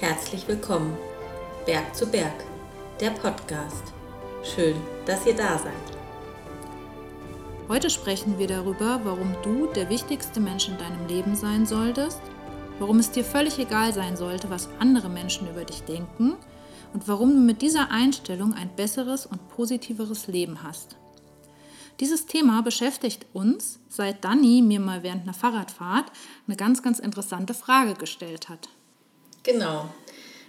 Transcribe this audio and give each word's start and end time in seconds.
Herzlich 0.00 0.46
willkommen. 0.46 0.96
Berg 1.66 1.92
zu 1.92 2.06
Berg, 2.06 2.44
der 3.00 3.10
Podcast. 3.10 3.82
Schön, 4.44 4.76
dass 5.06 5.26
ihr 5.26 5.34
da 5.34 5.58
seid. 5.58 5.72
Heute 7.68 7.90
sprechen 7.90 8.38
wir 8.38 8.46
darüber, 8.46 9.00
warum 9.02 9.34
du 9.42 9.66
der 9.66 9.90
wichtigste 9.90 10.38
Mensch 10.38 10.68
in 10.68 10.78
deinem 10.78 11.08
Leben 11.08 11.34
sein 11.34 11.66
solltest, 11.66 12.20
warum 12.78 13.00
es 13.00 13.10
dir 13.10 13.24
völlig 13.24 13.58
egal 13.58 13.92
sein 13.92 14.16
sollte, 14.16 14.48
was 14.50 14.68
andere 14.78 15.08
Menschen 15.08 15.50
über 15.50 15.64
dich 15.64 15.82
denken 15.82 16.36
und 16.94 17.08
warum 17.08 17.34
du 17.34 17.40
mit 17.40 17.60
dieser 17.60 17.90
Einstellung 17.90 18.54
ein 18.54 18.70
besseres 18.76 19.26
und 19.26 19.48
positiveres 19.48 20.28
Leben 20.28 20.62
hast. 20.62 20.94
Dieses 21.98 22.26
Thema 22.26 22.62
beschäftigt 22.62 23.26
uns, 23.32 23.80
seit 23.88 24.24
Dani 24.24 24.62
mir 24.62 24.78
mal 24.78 25.02
während 25.02 25.24
einer 25.24 25.34
Fahrradfahrt 25.34 26.12
eine 26.46 26.56
ganz, 26.56 26.84
ganz 26.84 27.00
interessante 27.00 27.52
Frage 27.52 27.94
gestellt 27.94 28.48
hat. 28.48 28.68
Genau. 29.48 29.88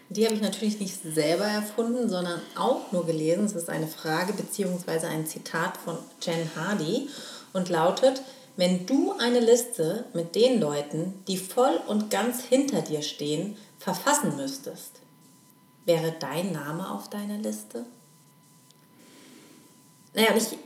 Die 0.09 0.25
habe 0.25 0.35
ich 0.35 0.41
natürlich 0.41 0.81
nicht 0.81 1.01
selber 1.01 1.45
erfunden, 1.45 2.09
sondern 2.09 2.41
auch 2.57 2.91
nur 2.91 3.05
gelesen. 3.05 3.45
Es 3.45 3.55
ist 3.55 3.69
eine 3.69 3.87
Frage 3.87 4.33
bzw. 4.33 5.07
ein 5.07 5.25
Zitat 5.25 5.77
von 5.77 5.97
Jen 6.21 6.49
Hardy 6.57 7.07
und 7.53 7.69
lautet, 7.69 8.21
wenn 8.57 8.85
du 8.85 9.13
eine 9.17 9.39
Liste 9.39 10.03
mit 10.13 10.35
den 10.35 10.59
Leuten, 10.59 11.13
die 11.29 11.37
voll 11.37 11.79
und 11.87 12.11
ganz 12.11 12.43
hinter 12.43 12.81
dir 12.81 13.01
stehen, 13.01 13.55
verfassen 13.77 14.35
müsstest, 14.35 14.99
wäre 15.85 16.13
dein 16.19 16.51
Name 16.51 16.91
auf 16.91 17.09
deiner 17.09 17.37
Liste? 17.37 17.85
Naja, 20.13 20.35
ich 20.35 20.57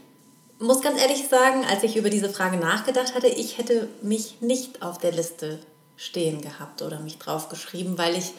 muss 0.58 0.80
ganz 0.80 1.00
ehrlich 1.00 1.28
sagen, 1.28 1.64
als 1.66 1.84
ich 1.84 1.94
über 1.94 2.10
diese 2.10 2.30
Frage 2.30 2.56
nachgedacht 2.56 3.14
hatte, 3.14 3.28
ich 3.28 3.58
hätte 3.58 3.86
mich 4.02 4.40
nicht 4.40 4.82
auf 4.82 4.98
der 4.98 5.12
Liste 5.12 5.60
stehen 5.96 6.40
gehabt 6.40 6.82
oder 6.82 7.00
mich 7.00 7.18
draufgeschrieben, 7.18 7.98
weil 7.98 8.16
ich 8.16 8.32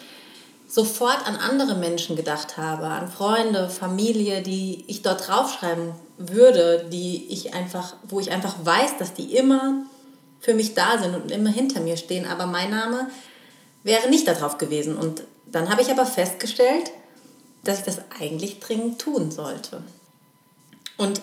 sofort 0.68 1.28
an 1.28 1.36
andere 1.36 1.76
Menschen 1.76 2.16
gedacht 2.16 2.58
habe, 2.58 2.88
an 2.88 3.08
Freunde, 3.08 3.70
Familie, 3.70 4.42
die 4.42 4.84
ich 4.88 5.02
dort 5.02 5.28
draufschreiben 5.28 5.94
würde, 6.18 6.88
die 6.92 7.28
ich 7.30 7.54
einfach, 7.54 7.96
wo 8.08 8.20
ich 8.20 8.32
einfach 8.32 8.56
weiß, 8.64 8.98
dass 8.98 9.14
die 9.14 9.36
immer 9.36 9.84
für 10.40 10.54
mich 10.54 10.74
da 10.74 10.98
sind 10.98 11.16
und 11.16 11.32
immer 11.32 11.50
hinter 11.50 11.80
mir 11.82 11.98
stehen, 11.98 12.26
aber 12.26 12.46
mein 12.46 12.70
Name 12.70 13.10
wäre 13.84 14.10
nicht 14.10 14.28
darauf 14.28 14.58
gewesen. 14.58 14.98
Und 14.98 15.24
dann 15.46 15.70
habe 15.70 15.82
ich 15.82 15.92
aber 15.92 16.06
festgestellt, 16.06 16.92
dass 17.64 17.80
ich 17.80 17.86
das 17.86 18.00
eigentlich 18.20 18.60
dringend 18.60 19.00
tun 19.00 19.32
sollte. 19.32 19.82
Und 20.98 21.22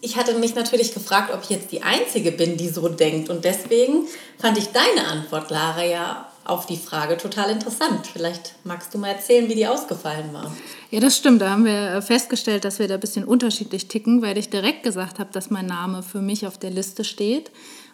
ich 0.00 0.16
hatte 0.16 0.34
mich 0.34 0.54
natürlich 0.54 0.94
gefragt, 0.94 1.32
ob 1.32 1.42
ich 1.42 1.50
jetzt 1.50 1.72
die 1.72 1.82
Einzige 1.82 2.30
bin, 2.32 2.56
die 2.56 2.68
so 2.68 2.88
denkt. 2.88 3.30
Und 3.30 3.44
deswegen 3.44 4.06
fand 4.38 4.58
ich 4.58 4.68
deine 4.68 5.08
Antwort, 5.08 5.50
Lara, 5.50 5.84
ja 5.84 6.28
auf 6.44 6.64
die 6.64 6.78
Frage 6.78 7.18
total 7.18 7.50
interessant. 7.50 8.06
Vielleicht 8.10 8.54
magst 8.64 8.94
du 8.94 8.98
mal 8.98 9.08
erzählen, 9.08 9.48
wie 9.50 9.54
die 9.54 9.66
ausgefallen 9.66 10.32
war. 10.32 10.50
Ja, 10.90 10.98
das 10.98 11.16
stimmt. 11.16 11.42
Da 11.42 11.50
haben 11.50 11.66
wir 11.66 12.00
festgestellt, 12.00 12.64
dass 12.64 12.78
wir 12.78 12.88
da 12.88 12.94
ein 12.94 13.00
bisschen 13.00 13.24
unterschiedlich 13.24 13.88
ticken, 13.88 14.22
weil 14.22 14.38
ich 14.38 14.48
direkt 14.48 14.82
gesagt 14.82 15.18
habe, 15.18 15.30
dass 15.32 15.50
mein 15.50 15.66
Name 15.66 16.02
für 16.02 16.22
mich 16.22 16.46
auf 16.46 16.56
der 16.56 16.70
Liste 16.70 17.04
steht 17.04 17.50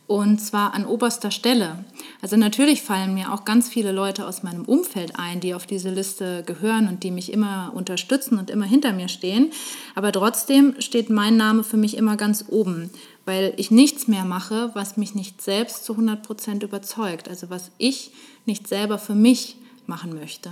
und 0.06 0.38
zwar 0.38 0.74
an 0.74 0.84
oberster 0.84 1.30
Stelle. 1.30 1.84
Also 2.20 2.36
natürlich 2.36 2.82
fallen 2.82 3.14
mir 3.14 3.32
auch 3.32 3.44
ganz 3.44 3.68
viele 3.68 3.90
Leute 3.92 4.26
aus 4.26 4.42
meinem 4.42 4.64
Umfeld 4.64 5.18
ein, 5.18 5.40
die 5.40 5.54
auf 5.54 5.66
diese 5.66 5.90
Liste 5.90 6.42
gehören 6.44 6.88
und 6.88 7.02
die 7.02 7.10
mich 7.10 7.32
immer 7.32 7.72
unterstützen 7.74 8.38
und 8.38 8.50
immer 8.50 8.66
hinter 8.66 8.92
mir 8.92 9.08
stehen. 9.08 9.50
Aber 9.94 10.12
trotzdem 10.12 10.74
steht 10.78 11.08
mein 11.08 11.36
Name 11.36 11.64
für 11.64 11.78
mich 11.78 11.96
immer 11.96 12.16
ganz 12.16 12.44
oben, 12.48 12.90
weil 13.24 13.54
ich 13.56 13.70
nichts 13.70 14.06
mehr 14.06 14.24
mache, 14.24 14.70
was 14.74 14.98
mich 14.98 15.14
nicht 15.14 15.40
selbst 15.40 15.84
zu 15.84 15.92
100 15.92 16.22
Prozent 16.22 16.62
überzeugt. 16.62 17.28
Also 17.28 17.48
was 17.48 17.70
ich 17.78 18.12
nicht 18.44 18.68
selber 18.68 18.98
für 18.98 19.14
mich 19.14 19.56
machen 19.86 20.14
möchte. 20.14 20.50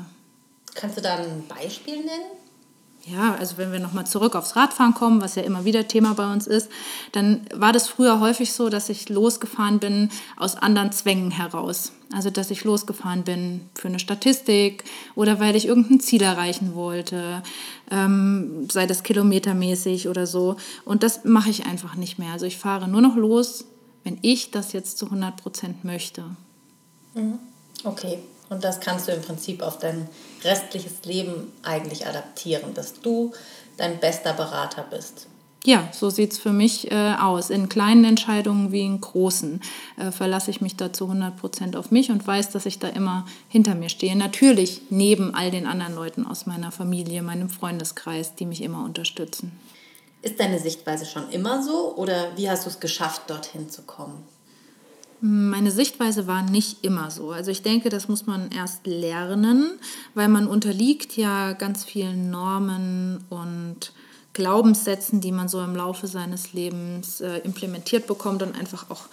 Kannst 0.74 0.96
du 0.96 1.02
da 1.02 1.16
ein 1.16 1.44
Beispiel 1.46 1.96
nennen? 1.96 2.41
Ja, 3.04 3.34
also 3.34 3.58
wenn 3.58 3.72
wir 3.72 3.80
nochmal 3.80 4.06
zurück 4.06 4.36
aufs 4.36 4.54
Radfahren 4.54 4.94
kommen, 4.94 5.20
was 5.20 5.34
ja 5.34 5.42
immer 5.42 5.64
wieder 5.64 5.88
Thema 5.88 6.14
bei 6.14 6.32
uns 6.32 6.46
ist, 6.46 6.70
dann 7.10 7.40
war 7.52 7.72
das 7.72 7.88
früher 7.88 8.20
häufig 8.20 8.52
so, 8.52 8.68
dass 8.68 8.88
ich 8.88 9.08
losgefahren 9.08 9.80
bin 9.80 10.10
aus 10.36 10.54
anderen 10.54 10.92
Zwängen 10.92 11.32
heraus. 11.32 11.92
Also 12.12 12.30
dass 12.30 12.50
ich 12.52 12.62
losgefahren 12.62 13.24
bin 13.24 13.62
für 13.74 13.88
eine 13.88 13.98
Statistik 13.98 14.84
oder 15.16 15.40
weil 15.40 15.56
ich 15.56 15.66
irgendein 15.66 15.98
Ziel 15.98 16.22
erreichen 16.22 16.74
wollte, 16.74 17.42
ähm, 17.90 18.68
sei 18.70 18.86
das 18.86 19.02
kilometermäßig 19.02 20.08
oder 20.08 20.28
so. 20.28 20.56
Und 20.84 21.02
das 21.02 21.24
mache 21.24 21.50
ich 21.50 21.66
einfach 21.66 21.96
nicht 21.96 22.20
mehr. 22.20 22.32
Also 22.32 22.46
ich 22.46 22.58
fahre 22.58 22.86
nur 22.86 23.00
noch 23.00 23.16
los, 23.16 23.64
wenn 24.04 24.18
ich 24.22 24.52
das 24.52 24.72
jetzt 24.72 24.98
zu 24.98 25.06
100 25.06 25.36
Prozent 25.36 25.84
möchte. 25.84 26.22
Mhm. 27.14 27.38
Okay. 27.82 28.18
Und 28.52 28.64
das 28.64 28.80
kannst 28.80 29.08
du 29.08 29.12
im 29.12 29.22
Prinzip 29.22 29.62
auf 29.62 29.78
dein 29.78 30.06
restliches 30.44 31.04
Leben 31.04 31.50
eigentlich 31.62 32.06
adaptieren, 32.06 32.74
dass 32.74 33.00
du 33.00 33.32
dein 33.78 33.98
bester 33.98 34.34
Berater 34.34 34.84
bist. 34.90 35.26
Ja, 35.64 35.88
so 35.92 36.10
sieht 36.10 36.32
es 36.32 36.38
für 36.38 36.52
mich 36.52 36.90
äh, 36.90 37.14
aus. 37.18 37.48
In 37.48 37.70
kleinen 37.70 38.04
Entscheidungen 38.04 38.70
wie 38.70 38.82
in 38.82 39.00
großen 39.00 39.62
äh, 39.96 40.10
verlasse 40.10 40.50
ich 40.50 40.60
mich 40.60 40.76
da 40.76 40.92
zu 40.92 41.04
100 41.04 41.34
Prozent 41.34 41.76
auf 41.76 41.90
mich 41.90 42.10
und 42.10 42.26
weiß, 42.26 42.50
dass 42.50 42.66
ich 42.66 42.78
da 42.78 42.88
immer 42.88 43.24
hinter 43.48 43.74
mir 43.74 43.88
stehe. 43.88 44.14
Natürlich 44.16 44.82
neben 44.90 45.34
all 45.34 45.50
den 45.50 45.66
anderen 45.66 45.94
Leuten 45.94 46.26
aus 46.26 46.44
meiner 46.44 46.72
Familie, 46.72 47.22
meinem 47.22 47.48
Freundeskreis, 47.48 48.34
die 48.34 48.44
mich 48.44 48.60
immer 48.60 48.84
unterstützen. 48.84 49.58
Ist 50.20 50.38
deine 50.38 50.58
Sichtweise 50.58 51.06
schon 51.06 51.30
immer 51.30 51.62
so 51.62 51.94
oder 51.96 52.36
wie 52.36 52.50
hast 52.50 52.66
du 52.66 52.68
es 52.68 52.80
geschafft, 52.80 53.22
dorthin 53.30 53.70
zu 53.70 53.80
kommen? 53.80 54.26
Meine 55.24 55.70
Sichtweise 55.70 56.26
war 56.26 56.42
nicht 56.42 56.84
immer 56.84 57.12
so. 57.12 57.30
Also 57.30 57.52
ich 57.52 57.62
denke, 57.62 57.90
das 57.90 58.08
muss 58.08 58.26
man 58.26 58.50
erst 58.50 58.88
lernen, 58.88 59.70
weil 60.14 60.26
man 60.26 60.48
unterliegt 60.48 61.16
ja 61.16 61.52
ganz 61.52 61.84
vielen 61.84 62.30
Normen 62.30 63.22
und 63.30 63.92
Glaubenssätzen, 64.32 65.20
die 65.20 65.30
man 65.30 65.46
so 65.46 65.62
im 65.62 65.76
Laufe 65.76 66.08
seines 66.08 66.54
Lebens 66.54 67.20
äh, 67.20 67.38
implementiert 67.44 68.08
bekommt 68.08 68.42
und 68.42 68.58
einfach 68.58 68.90
auch 68.90 69.04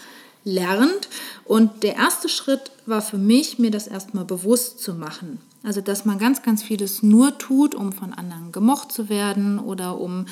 lernt. 0.43 1.09
Und 1.45 1.83
der 1.83 1.95
erste 1.97 2.27
Schritt 2.27 2.71
war 2.87 3.03
für 3.03 3.19
mich, 3.19 3.59
mir 3.59 3.69
das 3.69 3.85
erstmal 3.85 4.25
bewusst 4.25 4.79
zu 4.79 4.95
machen. 4.95 5.39
Also, 5.61 5.79
dass 5.79 6.05
man 6.05 6.17
ganz, 6.17 6.41
ganz 6.41 6.63
vieles 6.63 7.03
nur 7.03 7.37
tut, 7.37 7.75
um 7.75 7.91
von 7.91 8.15
anderen 8.15 8.51
gemocht 8.51 8.91
zu 8.91 9.09
werden 9.09 9.59
oder 9.59 9.99
um 9.99 10.25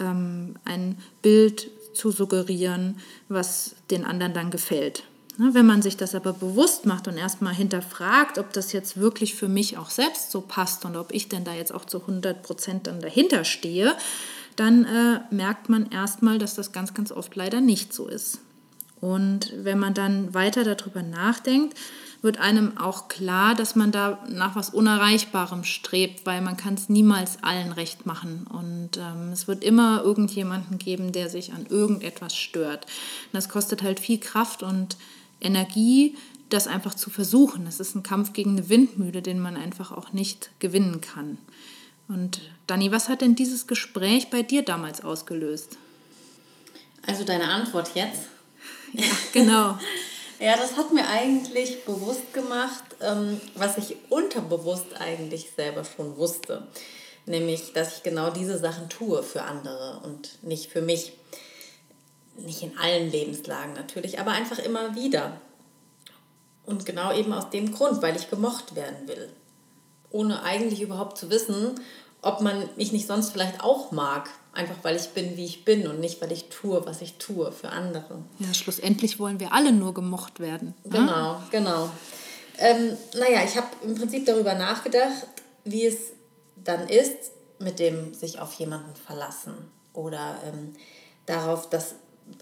ähm, 0.00 0.54
ein 0.64 0.96
Bild 1.20 1.68
zu 1.92 2.12
suggerieren, 2.12 2.96
was 3.28 3.74
den 3.90 4.06
anderen 4.06 4.32
dann 4.32 4.50
gefällt. 4.50 5.02
Ne, 5.40 5.54
wenn 5.54 5.66
man 5.66 5.82
sich 5.82 5.96
das 5.96 6.16
aber 6.16 6.32
bewusst 6.32 6.84
macht 6.84 7.06
und 7.06 7.16
erstmal 7.16 7.54
hinterfragt, 7.54 8.38
ob 8.38 8.52
das 8.52 8.72
jetzt 8.72 8.96
wirklich 8.96 9.36
für 9.36 9.46
mich 9.46 9.78
auch 9.78 9.88
selbst 9.88 10.32
so 10.32 10.40
passt 10.40 10.84
und 10.84 10.96
ob 10.96 11.12
ich 11.12 11.28
denn 11.28 11.44
da 11.44 11.54
jetzt 11.54 11.72
auch 11.72 11.84
zu 11.84 12.00
100 12.00 12.42
Prozent 12.42 12.88
dann 12.88 13.00
dahinter 13.00 13.44
stehe, 13.44 13.94
dann 14.56 14.84
äh, 14.84 15.20
merkt 15.30 15.68
man 15.68 15.92
erstmal, 15.92 16.38
dass 16.38 16.56
das 16.56 16.72
ganz, 16.72 16.92
ganz 16.92 17.12
oft 17.12 17.36
leider 17.36 17.60
nicht 17.60 17.92
so 17.92 18.08
ist. 18.08 18.40
Und 19.00 19.52
wenn 19.54 19.78
man 19.78 19.94
dann 19.94 20.34
weiter 20.34 20.64
darüber 20.64 21.04
nachdenkt, 21.04 21.78
wird 22.20 22.38
einem 22.38 22.76
auch 22.76 23.06
klar, 23.06 23.54
dass 23.54 23.76
man 23.76 23.92
da 23.92 24.18
nach 24.28 24.56
was 24.56 24.70
Unerreichbarem 24.70 25.62
strebt, 25.62 26.26
weil 26.26 26.40
man 26.40 26.56
kann 26.56 26.74
es 26.74 26.88
niemals 26.88 27.44
allen 27.44 27.70
recht 27.70 28.06
machen. 28.06 28.44
Und 28.48 28.96
ähm, 28.96 29.30
es 29.32 29.46
wird 29.46 29.62
immer 29.62 30.02
irgendjemanden 30.02 30.78
geben, 30.78 31.12
der 31.12 31.28
sich 31.28 31.52
an 31.52 31.66
irgendetwas 31.66 32.34
stört. 32.34 32.86
Und 32.86 33.34
das 33.34 33.48
kostet 33.48 33.84
halt 33.84 34.00
viel 34.00 34.18
Kraft 34.18 34.64
und 34.64 34.96
Energie, 35.40 36.16
das 36.48 36.66
einfach 36.66 36.94
zu 36.94 37.10
versuchen. 37.10 37.66
Es 37.66 37.80
ist 37.80 37.94
ein 37.94 38.02
Kampf 38.02 38.32
gegen 38.32 38.52
eine 38.52 38.68
Windmühle, 38.68 39.22
den 39.22 39.38
man 39.40 39.56
einfach 39.56 39.92
auch 39.92 40.12
nicht 40.12 40.50
gewinnen 40.58 41.00
kann. 41.00 41.38
Und 42.08 42.40
Dani, 42.66 42.90
was 42.90 43.08
hat 43.08 43.20
denn 43.20 43.34
dieses 43.34 43.66
Gespräch 43.66 44.30
bei 44.30 44.42
dir 44.42 44.62
damals 44.62 45.04
ausgelöst? 45.04 45.76
Also 47.06 47.24
deine 47.24 47.48
Antwort 47.48 47.90
jetzt? 47.94 48.22
Ja, 48.92 49.06
genau. 49.32 49.78
ja, 50.40 50.56
das 50.56 50.76
hat 50.76 50.92
mir 50.92 51.06
eigentlich 51.06 51.84
bewusst 51.84 52.32
gemacht, 52.32 52.84
ähm, 53.00 53.40
was 53.54 53.76
ich 53.76 53.96
unterbewusst 54.08 54.98
eigentlich 54.98 55.50
selber 55.54 55.84
schon 55.84 56.16
wusste. 56.16 56.66
Nämlich, 57.26 57.74
dass 57.74 57.98
ich 57.98 58.02
genau 58.02 58.30
diese 58.30 58.58
Sachen 58.58 58.88
tue 58.88 59.22
für 59.22 59.42
andere 59.42 60.00
und 60.02 60.42
nicht 60.42 60.70
für 60.72 60.80
mich 60.80 61.12
nicht 62.38 62.62
in 62.62 62.76
allen 62.78 63.10
Lebenslagen 63.10 63.74
natürlich, 63.74 64.18
aber 64.18 64.32
einfach 64.32 64.58
immer 64.58 64.94
wieder. 64.94 65.40
Und 66.64 66.84
genau 66.84 67.12
eben 67.14 67.32
aus 67.32 67.50
dem 67.50 67.72
Grund, 67.72 68.02
weil 68.02 68.16
ich 68.16 68.30
gemocht 68.30 68.74
werden 68.74 69.08
will. 69.08 69.30
Ohne 70.10 70.42
eigentlich 70.42 70.82
überhaupt 70.82 71.18
zu 71.18 71.30
wissen, 71.30 71.80
ob 72.22 72.40
man 72.40 72.68
mich 72.76 72.92
nicht 72.92 73.06
sonst 73.06 73.30
vielleicht 73.30 73.62
auch 73.62 73.90
mag. 73.90 74.28
Einfach 74.52 74.76
weil 74.82 74.96
ich 74.96 75.08
bin, 75.10 75.36
wie 75.36 75.44
ich 75.44 75.64
bin 75.64 75.86
und 75.86 76.00
nicht, 76.00 76.20
weil 76.20 76.32
ich 76.32 76.48
tue, 76.48 76.84
was 76.84 77.00
ich 77.00 77.14
tue 77.14 77.52
für 77.52 77.70
andere. 77.70 78.22
Ja, 78.38 78.52
schlussendlich 78.52 79.18
wollen 79.18 79.40
wir 79.40 79.52
alle 79.52 79.72
nur 79.72 79.94
gemocht 79.94 80.40
werden. 80.40 80.74
Ne? 80.84 80.90
Genau, 80.90 81.40
genau. 81.50 81.90
Ähm, 82.58 82.96
naja, 83.14 83.44
ich 83.44 83.56
habe 83.56 83.68
im 83.84 83.94
Prinzip 83.94 84.26
darüber 84.26 84.54
nachgedacht, 84.54 85.28
wie 85.64 85.86
es 85.86 86.12
dann 86.56 86.88
ist, 86.88 87.30
mit 87.60 87.78
dem 87.78 88.14
sich 88.14 88.40
auf 88.40 88.52
jemanden 88.54 88.94
verlassen 88.96 89.54
oder 89.92 90.36
ähm, 90.44 90.74
darauf, 91.26 91.70
dass 91.70 91.94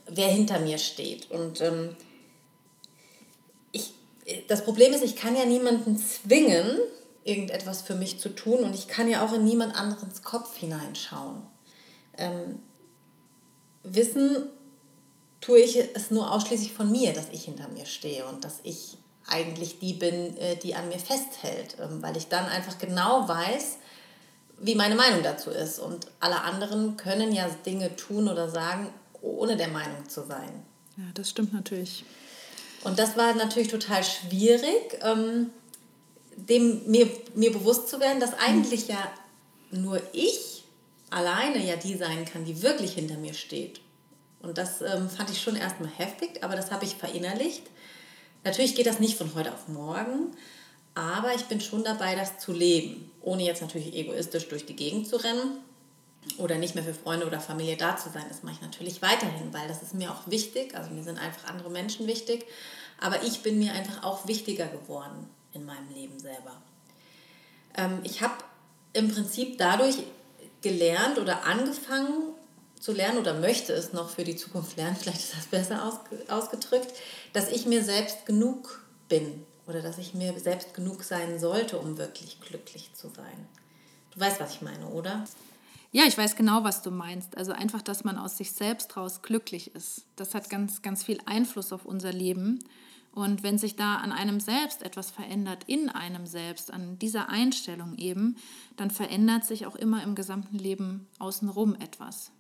wer 0.09 0.29
hinter 0.29 0.61
mir 0.61 0.79
steht. 0.79 1.31
Und 1.31 1.61
ähm, 1.61 1.97
ich, 3.73 3.93
das 4.49 4.65
Problem 4.65 4.93
ist, 4.93 5.05
ich 5.05 5.17
kann 5.17 5.37
ja 5.37 5.45
niemanden 5.45 5.99
zwingen, 5.99 6.79
irgendetwas 7.25 7.83
für 7.83 7.95
mich 7.95 8.21
zu 8.21 8.29
tun 8.29 8.61
und 8.61 8.75
ich 8.75 8.87
kann 8.87 9.11
ja 9.11 9.25
auch 9.25 9.33
in 9.33 9.45
niemand 9.45 9.75
anderens 9.75 10.23
Kopf 10.23 10.57
hineinschauen. 10.57 11.43
Ähm, 12.17 12.61
wissen 13.83 14.47
tue 15.41 15.61
ich 15.61 15.77
es 15.95 16.11
nur 16.11 16.33
ausschließlich 16.33 16.73
von 16.73 16.91
mir, 16.91 17.13
dass 17.13 17.29
ich 17.33 17.45
hinter 17.45 17.69
mir 17.69 17.87
stehe 17.87 18.27
und 18.27 18.45
dass 18.45 18.61
ich 18.63 18.97
eigentlich 19.29 19.79
die 19.81 19.93
bin, 19.93 20.37
äh, 20.37 20.57
die 20.57 20.75
an 20.75 20.89
mir 20.89 20.99
festhält, 20.99 21.77
ähm, 21.81 22.03
weil 22.03 22.17
ich 22.17 22.29
dann 22.29 22.47
einfach 22.47 22.79
genau 22.79 23.29
weiß, 23.29 23.79
wie 24.59 24.75
meine 24.75 24.95
Meinung 24.95 25.23
dazu 25.23 25.51
ist. 25.51 25.79
Und 25.79 26.07
alle 26.21 26.43
anderen 26.43 26.97
können 26.97 27.33
ja 27.33 27.49
Dinge 27.67 27.95
tun 27.97 28.29
oder 28.29 28.49
sagen, 28.49 28.89
ohne 29.27 29.57
der 29.57 29.69
Meinung 29.69 30.09
zu 30.09 30.25
sein. 30.25 30.65
Ja, 30.97 31.05
das 31.15 31.31
stimmt 31.31 31.53
natürlich. 31.53 32.05
Und 32.85 32.99
das 32.99 33.17
war 33.17 33.35
natürlich 33.35 33.69
total 33.69 34.03
schwierig, 34.05 34.99
ähm, 35.03 35.51
dem 36.37 36.83
mir, 36.87 37.11
mir 37.35 37.53
bewusst 37.53 37.89
zu 37.89 38.01
werden, 38.01 38.21
dass 38.21 38.35
eigentlich 38.35 38.89
ja 38.89 39.11
nur 39.71 40.01
ich 40.13 40.65
alleine 41.11 41.65
ja 41.65 41.77
die 41.77 41.97
sein 41.97 42.25
kann, 42.25 42.45
die 42.45 42.63
wirklich 42.63 42.93
hinter 42.93 43.17
mir 43.17 43.35
steht. 43.35 43.81
Und 44.41 44.59
das 44.59 44.81
ähm, 44.83 45.09
fand 45.09 45.31
ich 45.31 45.43
schon 45.43 45.57
erstmal 45.57 45.91
heftig, 45.91 46.43
aber 46.45 46.57
das 46.57 46.71
habe 46.71 46.85
ich 46.85 46.95
verinnerlicht. 46.95 47.63
Natürlich 48.45 48.75
geht 48.75 48.87
das 48.87 49.01
nicht 49.01 49.19
von 49.19 49.35
heute 49.35 49.53
auf 49.53 49.67
morgen, 49.69 50.31
aber 50.95 51.35
ich 51.35 51.47
bin 51.47 51.61
schon 51.61 51.83
dabei, 51.85 52.15
das 52.15 52.39
zu 52.39 52.53
leben, 52.53 53.11
ohne 53.21 53.43
jetzt 53.43 53.63
natürlich 53.63 53.95
egoistisch 53.95 54.49
durch 54.49 54.67
die 54.67 54.77
Gegend 54.77 55.09
zu 55.09 55.17
rennen 55.17 55.59
oder 56.39 56.57
nicht 56.57 56.75
mehr 56.75 56.85
für 56.85 56.95
Freunde 56.95 57.27
oder 57.27 57.41
Familie 57.41 57.77
da 57.77 57.97
zu 57.97 58.11
sein. 58.11 58.25
Das 58.29 58.43
mache 58.43 58.57
ich 58.57 58.63
natürlich 58.63 59.03
weiterhin, 59.03 59.53
weil 59.53 59.69
das 59.69 59.83
ist 59.83 59.95
mir 59.95 60.11
auch 60.11 60.27
wichtig. 60.27 60.75
Also 60.75 60.91
mir 60.91 61.03
sind 61.03 61.19
einfach 61.19 61.49
andere 61.49 61.71
Menschen 61.71 62.07
wichtig, 62.07 62.47
aber 63.01 63.23
ich 63.23 63.43
bin 63.43 63.59
mir 63.59 63.73
einfach 63.73 64.03
auch 64.03 64.27
wichtiger 64.27 64.67
geworden 64.67 65.29
in 65.53 65.65
meinem 65.65 65.89
Leben 65.95 66.19
selber. 66.19 66.61
Ähm, 67.77 68.01
ich 68.03 68.23
habe 68.23 68.35
im 68.93 69.13
Prinzip 69.13 69.59
dadurch 69.59 69.97
gelernt 70.63 71.19
oder 71.19 71.45
angefangen 71.45 72.35
zu 72.81 72.93
lernen 72.93 73.19
oder 73.19 73.35
möchte 73.35 73.73
es 73.73 73.93
noch 73.93 74.11
für 74.11 74.25
die 74.25 74.37
Zukunft 74.37 74.77
lernen, 74.77 74.97
vielleicht 75.01 75.21
ist 75.21 75.35
das 75.35 75.47
besser 75.47 75.93
ausgedrückt, 76.29 76.93
dass 77.33 77.51
ich 77.51 77.67
mir 77.67 77.83
selbst 77.85 78.27
genug 78.27 78.85
bin 79.09 79.45
oder 79.67 79.83
dass 79.83 79.99
ich 79.99 80.15
mir 80.15 80.39
selbst 80.39 80.75
genug 80.75 81.03
sein 81.05 81.39
sollte, 81.39 81.79
um 81.79 81.99
wirklich 81.99 82.41
glücklich 82.41 82.91
zu 82.95 83.09
sein. 83.09 83.49
Du 84.13 84.21
weißt, 84.21 84.41
was 84.41 84.55
ich 84.55 84.63
meine, 84.63 84.87
oder? 84.89 85.25
Ja, 85.97 86.05
ich 86.07 86.19
weiß 86.19 86.37
genau, 86.37 86.63
was 86.63 86.83
du 86.83 86.91
meinst. 86.91 87.39
Also 87.39 87.53
einfach, 87.53 87.81
dass 87.81 88.05
man 88.05 88.19
aus 88.19 88.37
sich 88.37 88.53
selbst 88.53 88.99
raus 88.99 89.23
glücklich 89.23 89.75
ist. 89.75 90.05
Das 90.17 90.35
hat 90.35 90.51
ganz, 90.51 90.83
ganz 90.83 91.03
viel 91.03 91.19
Einfluss 91.25 91.73
auf 91.73 91.87
unser 91.87 92.13
Leben. 92.13 92.59
Und 93.13 93.43
wenn 93.43 93.57
sich 93.57 93.77
da 93.77 93.95
an 93.95 94.13
einem 94.13 94.39
selbst 94.39 94.83
etwas 94.83 95.11
verändert, 95.11 95.65
in 95.67 95.89
einem 95.89 96.27
selbst, 96.27 96.71
an 96.71 96.99
dieser 96.99 97.31
Einstellung 97.31 97.97
eben, 97.97 98.37
dann 98.77 98.91
verändert 98.91 99.47
sich 99.47 99.65
auch 99.65 99.75
immer 99.75 100.03
im 100.03 100.15
gesamten 100.15 100.59
Leben 100.59 101.07
außenrum 101.19 101.75
etwas. 101.77 102.31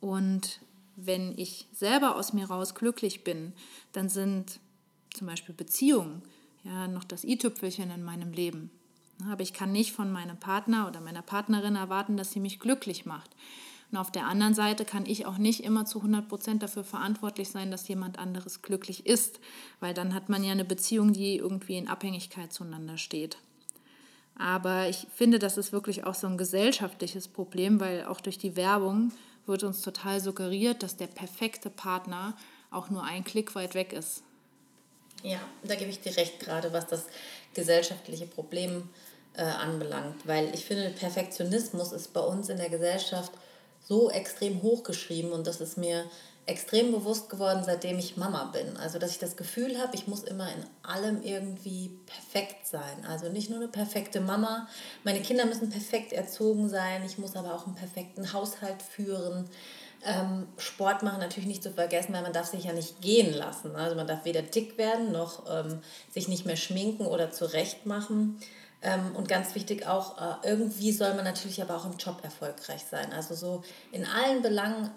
Und 0.00 0.60
wenn 0.96 1.36
ich 1.36 1.68
selber 1.74 2.16
aus 2.16 2.32
mir 2.32 2.46
raus 2.46 2.74
glücklich 2.74 3.22
bin, 3.22 3.52
dann 3.92 4.08
sind 4.08 4.60
zum 5.12 5.26
Beispiel 5.26 5.54
Beziehungen 5.54 6.22
ja 6.64 6.88
noch 6.88 7.04
das 7.04 7.22
i-Tüpfelchen 7.22 7.90
in 7.90 8.02
meinem 8.02 8.32
Leben. 8.32 8.70
Aber 9.30 9.42
ich 9.42 9.52
kann 9.52 9.72
nicht 9.72 9.92
von 9.92 10.12
meinem 10.12 10.36
Partner 10.36 10.88
oder 10.88 11.00
meiner 11.00 11.22
Partnerin 11.22 11.76
erwarten, 11.76 12.16
dass 12.16 12.32
sie 12.32 12.40
mich 12.40 12.60
glücklich 12.60 13.06
macht. 13.06 13.30
Und 13.90 13.98
auf 13.98 14.10
der 14.10 14.26
anderen 14.26 14.54
Seite 14.54 14.84
kann 14.84 15.06
ich 15.06 15.26
auch 15.26 15.38
nicht 15.38 15.62
immer 15.62 15.84
zu 15.86 15.98
100 15.98 16.28
Prozent 16.28 16.62
dafür 16.62 16.84
verantwortlich 16.84 17.48
sein, 17.48 17.70
dass 17.70 17.88
jemand 17.88 18.18
anderes 18.18 18.62
glücklich 18.62 19.06
ist, 19.06 19.40
weil 19.80 19.94
dann 19.94 20.12
hat 20.12 20.28
man 20.28 20.42
ja 20.42 20.52
eine 20.52 20.64
Beziehung, 20.64 21.12
die 21.12 21.36
irgendwie 21.36 21.76
in 21.76 21.88
Abhängigkeit 21.88 22.52
zueinander 22.52 22.98
steht. 22.98 23.38
Aber 24.38 24.88
ich 24.88 25.06
finde, 25.14 25.38
das 25.38 25.56
ist 25.56 25.72
wirklich 25.72 26.04
auch 26.04 26.14
so 26.14 26.26
ein 26.26 26.36
gesellschaftliches 26.36 27.28
Problem, 27.28 27.80
weil 27.80 28.04
auch 28.04 28.20
durch 28.20 28.38
die 28.38 28.56
Werbung 28.56 29.12
wird 29.46 29.62
uns 29.62 29.80
total 29.80 30.20
suggeriert, 30.20 30.82
dass 30.82 30.96
der 30.96 31.06
perfekte 31.06 31.70
Partner 31.70 32.36
auch 32.70 32.90
nur 32.90 33.04
ein 33.04 33.24
Klick 33.24 33.54
weit 33.54 33.74
weg 33.74 33.92
ist. 33.92 34.22
Ja, 35.22 35.40
da 35.64 35.74
gebe 35.74 35.90
ich 35.90 36.00
dir 36.00 36.16
recht, 36.16 36.40
gerade 36.40 36.72
was 36.72 36.86
das 36.86 37.04
gesellschaftliche 37.54 38.26
Problem 38.26 38.88
äh, 39.34 39.42
anbelangt, 39.42 40.26
weil 40.26 40.54
ich 40.54 40.64
finde, 40.64 40.90
Perfektionismus 40.90 41.92
ist 41.92 42.12
bei 42.12 42.20
uns 42.20 42.48
in 42.48 42.58
der 42.58 42.70
Gesellschaft 42.70 43.32
so 43.82 44.10
extrem 44.10 44.62
hochgeschrieben 44.62 45.32
und 45.32 45.46
das 45.46 45.60
ist 45.60 45.78
mir 45.78 46.04
extrem 46.46 46.92
bewusst 46.92 47.28
geworden, 47.28 47.62
seitdem 47.64 47.98
ich 47.98 48.16
Mama 48.16 48.44
bin. 48.44 48.76
Also, 48.76 48.98
dass 48.98 49.10
ich 49.10 49.18
das 49.18 49.36
Gefühl 49.36 49.78
habe, 49.80 49.96
ich 49.96 50.06
muss 50.06 50.22
immer 50.22 50.48
in 50.48 50.64
allem 50.82 51.22
irgendwie 51.22 51.98
perfekt 52.06 52.66
sein. 52.66 53.04
Also 53.06 53.28
nicht 53.28 53.50
nur 53.50 53.58
eine 53.58 53.68
perfekte 53.68 54.20
Mama, 54.20 54.68
meine 55.02 55.20
Kinder 55.20 55.44
müssen 55.44 55.70
perfekt 55.70 56.12
erzogen 56.12 56.68
sein, 56.68 57.04
ich 57.04 57.18
muss 57.18 57.34
aber 57.34 57.52
auch 57.54 57.66
einen 57.66 57.74
perfekten 57.74 58.32
Haushalt 58.32 58.80
führen. 58.80 59.48
Ähm, 60.04 60.46
Sport 60.58 61.02
machen 61.02 61.20
natürlich 61.20 61.48
nicht 61.48 61.62
zu 61.62 61.70
vergessen, 61.70 62.12
weil 62.12 62.22
man 62.22 62.32
darf 62.32 62.46
sich 62.46 62.64
ja 62.64 62.72
nicht 62.72 63.00
gehen 63.00 63.32
lassen. 63.32 63.74
Also 63.74 63.96
man 63.96 64.06
darf 64.06 64.24
weder 64.24 64.42
dick 64.42 64.78
werden, 64.78 65.12
noch 65.12 65.44
ähm, 65.50 65.80
sich 66.10 66.28
nicht 66.28 66.46
mehr 66.46 66.56
schminken 66.56 67.06
oder 67.06 67.30
zurecht 67.30 67.86
machen. 67.86 68.38
Ähm, 68.82 69.16
und 69.16 69.28
ganz 69.28 69.54
wichtig 69.54 69.86
auch, 69.86 70.18
äh, 70.20 70.48
irgendwie 70.48 70.92
soll 70.92 71.14
man 71.14 71.24
natürlich 71.24 71.60
aber 71.62 71.76
auch 71.76 71.86
im 71.86 71.96
Job 71.96 72.22
erfolgreich 72.22 72.84
sein. 72.88 73.12
Also 73.12 73.34
so 73.34 73.62
in 73.90 74.04
allen 74.04 74.42
Belangen 74.42 74.90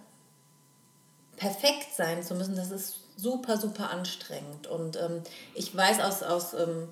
perfekt 1.37 1.95
sein 1.95 2.21
zu 2.21 2.35
müssen, 2.35 2.55
das 2.55 2.69
ist 2.69 2.99
super, 3.15 3.57
super 3.57 3.89
anstrengend. 3.89 4.67
Und 4.67 4.97
ähm, 4.97 5.23
ich 5.55 5.75
weiß 5.75 6.01
aus, 6.01 6.21
aus 6.21 6.53
ähm, 6.53 6.89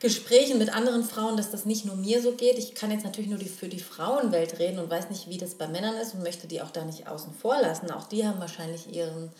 Gesprächen 0.00 0.58
mit 0.58 0.72
anderen 0.72 1.02
Frauen, 1.02 1.36
dass 1.36 1.50
das 1.50 1.64
nicht 1.64 1.84
nur 1.84 1.96
mir 1.96 2.22
so 2.22 2.32
geht. 2.32 2.56
Ich 2.56 2.74
kann 2.74 2.92
jetzt 2.92 3.04
natürlich 3.04 3.30
nur 3.30 3.38
die, 3.38 3.48
für 3.48 3.68
die 3.68 3.80
Frauenwelt 3.80 4.58
reden 4.60 4.78
und 4.78 4.90
weiß 4.90 5.10
nicht, 5.10 5.28
wie 5.28 5.38
das 5.38 5.56
bei 5.56 5.66
Männern 5.66 5.96
ist 5.96 6.14
und 6.14 6.22
möchte 6.22 6.46
die 6.46 6.62
auch 6.62 6.70
da 6.70 6.84
nicht 6.84 7.08
außen 7.08 7.34
vor 7.34 7.60
lassen. 7.60 7.90
Auch 7.90 8.04
die 8.04 8.26
haben 8.26 8.38
wahrscheinlich 8.38 8.94
ihren 8.94 9.32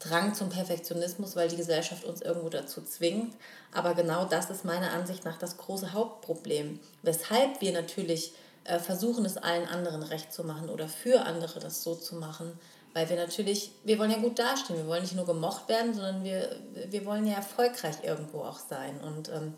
Drang 0.00 0.34
zum 0.34 0.50
Perfektionismus, 0.50 1.36
weil 1.36 1.48
die 1.48 1.56
Gesellschaft 1.56 2.04
uns 2.04 2.20
irgendwo 2.20 2.50
dazu 2.50 2.82
zwingt. 2.82 3.34
Aber 3.72 3.94
genau 3.94 4.26
das 4.26 4.50
ist 4.50 4.66
meiner 4.66 4.92
Ansicht 4.92 5.24
nach 5.24 5.38
das 5.38 5.56
große 5.56 5.94
Hauptproblem, 5.94 6.80
weshalb 7.02 7.62
wir 7.62 7.72
natürlich 7.72 8.32
äh, 8.64 8.78
versuchen, 8.78 9.24
es 9.24 9.38
allen 9.38 9.66
anderen 9.66 10.02
recht 10.02 10.34
zu 10.34 10.44
machen 10.44 10.68
oder 10.68 10.88
für 10.88 11.22
andere 11.22 11.60
das 11.60 11.82
so 11.82 11.94
zu 11.94 12.16
machen, 12.16 12.58
weil 12.92 13.08
wir 13.08 13.16
natürlich, 13.16 13.72
wir 13.84 13.98
wollen 13.98 14.10
ja 14.10 14.18
gut 14.18 14.38
dastehen, 14.38 14.78
wir 14.78 14.86
wollen 14.86 15.02
nicht 15.02 15.16
nur 15.16 15.26
gemocht 15.26 15.68
werden, 15.68 15.94
sondern 15.94 16.22
wir, 16.22 16.56
wir 16.88 17.04
wollen 17.06 17.26
ja 17.26 17.34
erfolgreich 17.34 17.96
irgendwo 18.02 18.42
auch 18.42 18.58
sein. 18.58 19.00
Und 19.00 19.30
ähm, 19.30 19.54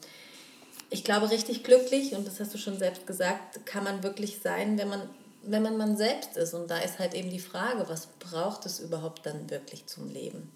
ich 0.97 1.05
glaube, 1.05 1.31
richtig 1.31 1.63
glücklich, 1.63 2.15
und 2.15 2.27
das 2.27 2.41
hast 2.41 2.55
du 2.55 2.59
schon 2.59 2.79
selbst 2.79 3.07
gesagt, 3.07 3.67
kann 3.67 3.85
man 3.85 4.03
wirklich 4.03 4.41
sein, 4.41 4.79
wenn 4.79 4.89
man, 4.89 5.03
wenn 5.43 5.63
man 5.63 5.77
man 5.77 5.95
selbst 5.95 6.39
ist. 6.39 6.55
Und 6.55 6.71
da 6.71 6.79
ist 6.79 6.99
halt 6.99 7.13
eben 7.13 7.29
die 7.29 7.39
Frage, 7.39 7.87
was 7.87 8.07
braucht 8.19 8.65
es 8.65 8.81
überhaupt 8.81 9.27
dann 9.27 9.51
wirklich 9.51 9.85
zum 9.85 10.11
Leben? 10.11 10.51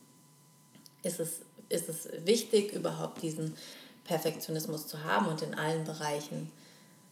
Ist 1.02 1.20
es, 1.20 1.42
ist 1.68 1.90
es 1.90 2.09
wichtig, 2.25 2.73
überhaupt 2.73 3.20
diesen 3.20 3.54
Perfektionismus 4.04 4.87
zu 4.87 5.04
haben 5.04 5.26
und 5.26 5.42
in 5.42 5.54
allen 5.54 5.85
Bereichen 5.85 6.50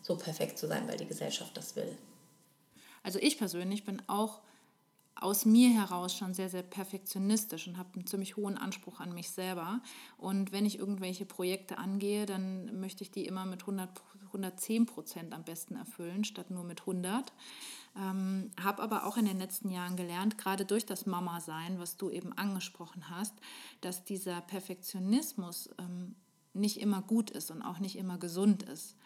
so 0.00 0.16
perfekt 0.16 0.58
zu 0.58 0.66
sein, 0.66 0.88
weil 0.88 0.96
die 0.96 1.06
Gesellschaft 1.06 1.54
das 1.54 1.76
will? 1.76 1.98
Also 3.02 3.18
ich 3.18 3.36
persönlich 3.36 3.84
bin 3.84 4.00
auch 4.06 4.40
aus 5.20 5.44
mir 5.44 5.70
heraus 5.70 6.14
schon 6.14 6.34
sehr, 6.34 6.48
sehr 6.48 6.62
perfektionistisch 6.62 7.66
und 7.66 7.76
habe 7.76 7.88
einen 7.94 8.06
ziemlich 8.06 8.36
hohen 8.36 8.56
Anspruch 8.56 9.00
an 9.00 9.12
mich 9.14 9.30
selber. 9.30 9.80
Und 10.16 10.52
wenn 10.52 10.64
ich 10.64 10.78
irgendwelche 10.78 11.26
Projekte 11.26 11.78
angehe, 11.78 12.26
dann 12.26 12.78
möchte 12.80 13.02
ich 13.02 13.10
die 13.10 13.26
immer 13.26 13.44
mit 13.44 13.62
100, 13.62 13.90
110 14.26 14.86
Prozent 14.86 15.34
am 15.34 15.44
besten 15.44 15.76
erfüllen, 15.76 16.24
statt 16.24 16.50
nur 16.50 16.64
mit 16.64 16.80
100. 16.80 17.32
Ähm, 17.96 18.50
habe 18.62 18.82
aber 18.82 19.06
auch 19.06 19.16
in 19.16 19.24
den 19.24 19.38
letzten 19.38 19.70
Jahren 19.70 19.96
gelernt, 19.96 20.38
gerade 20.38 20.64
durch 20.64 20.86
das 20.86 21.06
Mama-Sein, 21.06 21.78
was 21.78 21.96
du 21.96 22.10
eben 22.10 22.32
angesprochen 22.34 23.10
hast, 23.10 23.34
dass 23.80 24.04
dieser 24.04 24.40
Perfektionismus 24.42 25.70
ähm, 25.78 26.14
nicht 26.54 26.80
immer 26.80 27.02
gut 27.02 27.30
ist 27.30 27.50
und 27.50 27.62
auch 27.62 27.78
nicht 27.78 27.96
immer 27.96 28.18
gesund 28.18 28.62
ist 28.62 28.97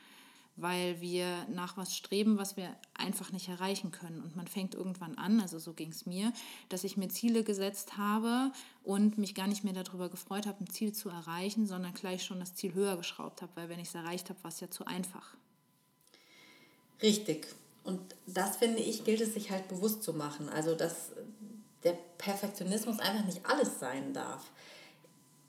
weil 0.63 1.01
wir 1.01 1.47
nach 1.51 1.77
was 1.77 1.95
streben, 1.95 2.39
was 2.39 2.57
wir 2.57 2.75
einfach 2.95 3.33
nicht 3.33 3.49
erreichen 3.49 3.91
können. 3.91 4.23
Und 4.23 4.37
man 4.37 4.47
fängt 4.47 4.75
irgendwann 4.75 5.19
an, 5.19 5.41
also 5.41 5.59
so 5.59 5.73
ging 5.73 5.91
es 5.91 6.07
mir, 6.07 6.33
dass 6.69 6.85
ich 6.85 6.97
mir 6.97 7.09
Ziele 7.09 7.45
gesetzt 7.45 7.99
habe 7.99 8.53
und 8.85 9.19
mich 9.19 9.35
gar 9.35 9.49
nicht 9.49 9.65
mehr 9.65 9.75
darüber 9.75 10.09
gefreut 10.09 10.47
habe, 10.47 10.65
ein 10.65 10.71
Ziel 10.71 10.93
zu 10.93 11.09
erreichen, 11.09 11.67
sondern 11.67 11.93
gleich 11.93 12.25
schon 12.25 12.41
das 12.41 12.55
Ziel 12.55 12.73
höher 12.75 12.97
geschraubt 12.97 13.43
habe, 13.43 13.53
weil 13.57 13.69
wenn 13.69 13.81
ich 13.81 13.89
es 13.89 13.95
erreicht 13.95 14.31
habe, 14.31 14.43
war 14.43 14.51
es 14.51 14.61
ja 14.61 14.71
zu 14.71 14.87
einfach. 14.87 15.37
Richtig. 17.03 17.49
Und 17.85 18.01
das 18.27 18.57
finde 18.57 18.79
ich, 18.79 19.05
gilt 19.05 19.21
es 19.21 19.35
sich 19.35 19.51
halt 19.51 19.69
bewusst 19.69 20.03
zu 20.03 20.13
machen. 20.13 20.49
Also, 20.49 20.75
dass 20.75 21.11
der 21.83 21.99
Perfektionismus 22.19 23.01
einfach 23.01 23.25
nicht 23.25 23.45
alles 23.45 23.81
sein 23.81 24.13
darf. 24.13 24.51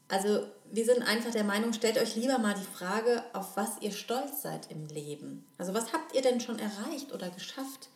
Also 0.07 0.45
wir 0.71 0.85
sind 0.85 1.03
einfach 1.03 1.31
der 1.31 1.43
Meinung, 1.43 1.73
stellt 1.73 1.97
euch 1.97 2.15
lieber 2.15 2.37
mal 2.39 2.55
die 2.55 2.77
Frage, 2.77 3.23
auf 3.33 3.55
was 3.55 3.81
ihr 3.81 3.91
stolz 3.91 4.41
seid 4.41 4.71
im 4.71 4.87
Leben. 4.87 5.45
Also 5.57 5.73
was 5.73 5.93
habt 5.93 6.15
ihr 6.15 6.21
denn 6.21 6.39
schon 6.39 6.59
erreicht 6.59 7.13
oder 7.13 7.29
geschafft? 7.29 7.89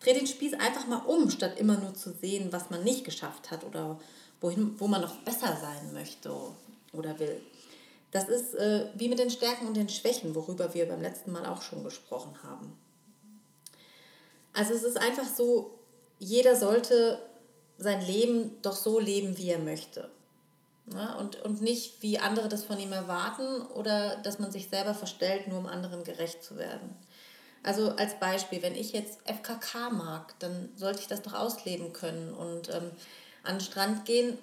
Dreht 0.00 0.16
den 0.16 0.26
Spieß 0.26 0.54
einfach 0.54 0.86
mal 0.86 1.02
um, 1.06 1.30
statt 1.30 1.58
immer 1.58 1.76
nur 1.76 1.94
zu 1.94 2.12
sehen, 2.12 2.52
was 2.52 2.70
man 2.70 2.84
nicht 2.84 3.04
geschafft 3.04 3.50
hat 3.50 3.64
oder 3.64 3.98
wohin, 4.40 4.78
wo 4.78 4.86
man 4.86 5.00
noch 5.00 5.16
besser 5.18 5.56
sein 5.60 5.92
möchte 5.92 6.32
oder 6.92 7.18
will. 7.18 7.40
Das 8.10 8.28
ist 8.28 8.54
äh, 8.54 8.86
wie 8.94 9.08
mit 9.08 9.18
den 9.18 9.30
Stärken 9.30 9.66
und 9.66 9.76
den 9.76 9.88
Schwächen, 9.88 10.34
worüber 10.34 10.72
wir 10.74 10.88
beim 10.88 11.02
letzten 11.02 11.32
Mal 11.32 11.44
auch 11.46 11.62
schon 11.62 11.84
gesprochen 11.84 12.34
haben. 12.42 12.78
Also 14.52 14.72
es 14.72 14.84
ist 14.84 14.96
einfach 14.96 15.26
so, 15.26 15.78
jeder 16.18 16.56
sollte 16.56 17.18
sein 17.76 18.00
Leben 18.06 18.52
doch 18.62 18.76
so 18.76 18.98
leben, 18.98 19.36
wie 19.36 19.50
er 19.50 19.58
möchte. 19.58 20.08
Ja, 20.92 21.14
und, 21.16 21.42
und 21.42 21.62
nicht, 21.62 22.00
wie 22.02 22.18
andere 22.18 22.48
das 22.48 22.64
von 22.64 22.78
ihm 22.78 22.92
erwarten 22.92 23.62
oder 23.74 24.16
dass 24.18 24.38
man 24.38 24.52
sich 24.52 24.68
selber 24.68 24.94
verstellt, 24.94 25.48
nur 25.48 25.58
um 25.58 25.66
anderen 25.66 26.04
gerecht 26.04 26.44
zu 26.44 26.56
werden. 26.56 26.94
Also 27.64 27.90
als 27.96 28.20
Beispiel, 28.20 28.62
wenn 28.62 28.76
ich 28.76 28.92
jetzt 28.92 29.18
FKK 29.24 29.90
mag, 29.90 30.38
dann 30.38 30.68
sollte 30.76 31.00
ich 31.00 31.08
das 31.08 31.22
doch 31.22 31.34
ausleben 31.34 31.92
können 31.92 32.32
und 32.32 32.68
ähm, 32.68 32.92
an 33.42 33.56
den 33.56 33.60
Strand 33.60 34.04
gehen 34.04 34.38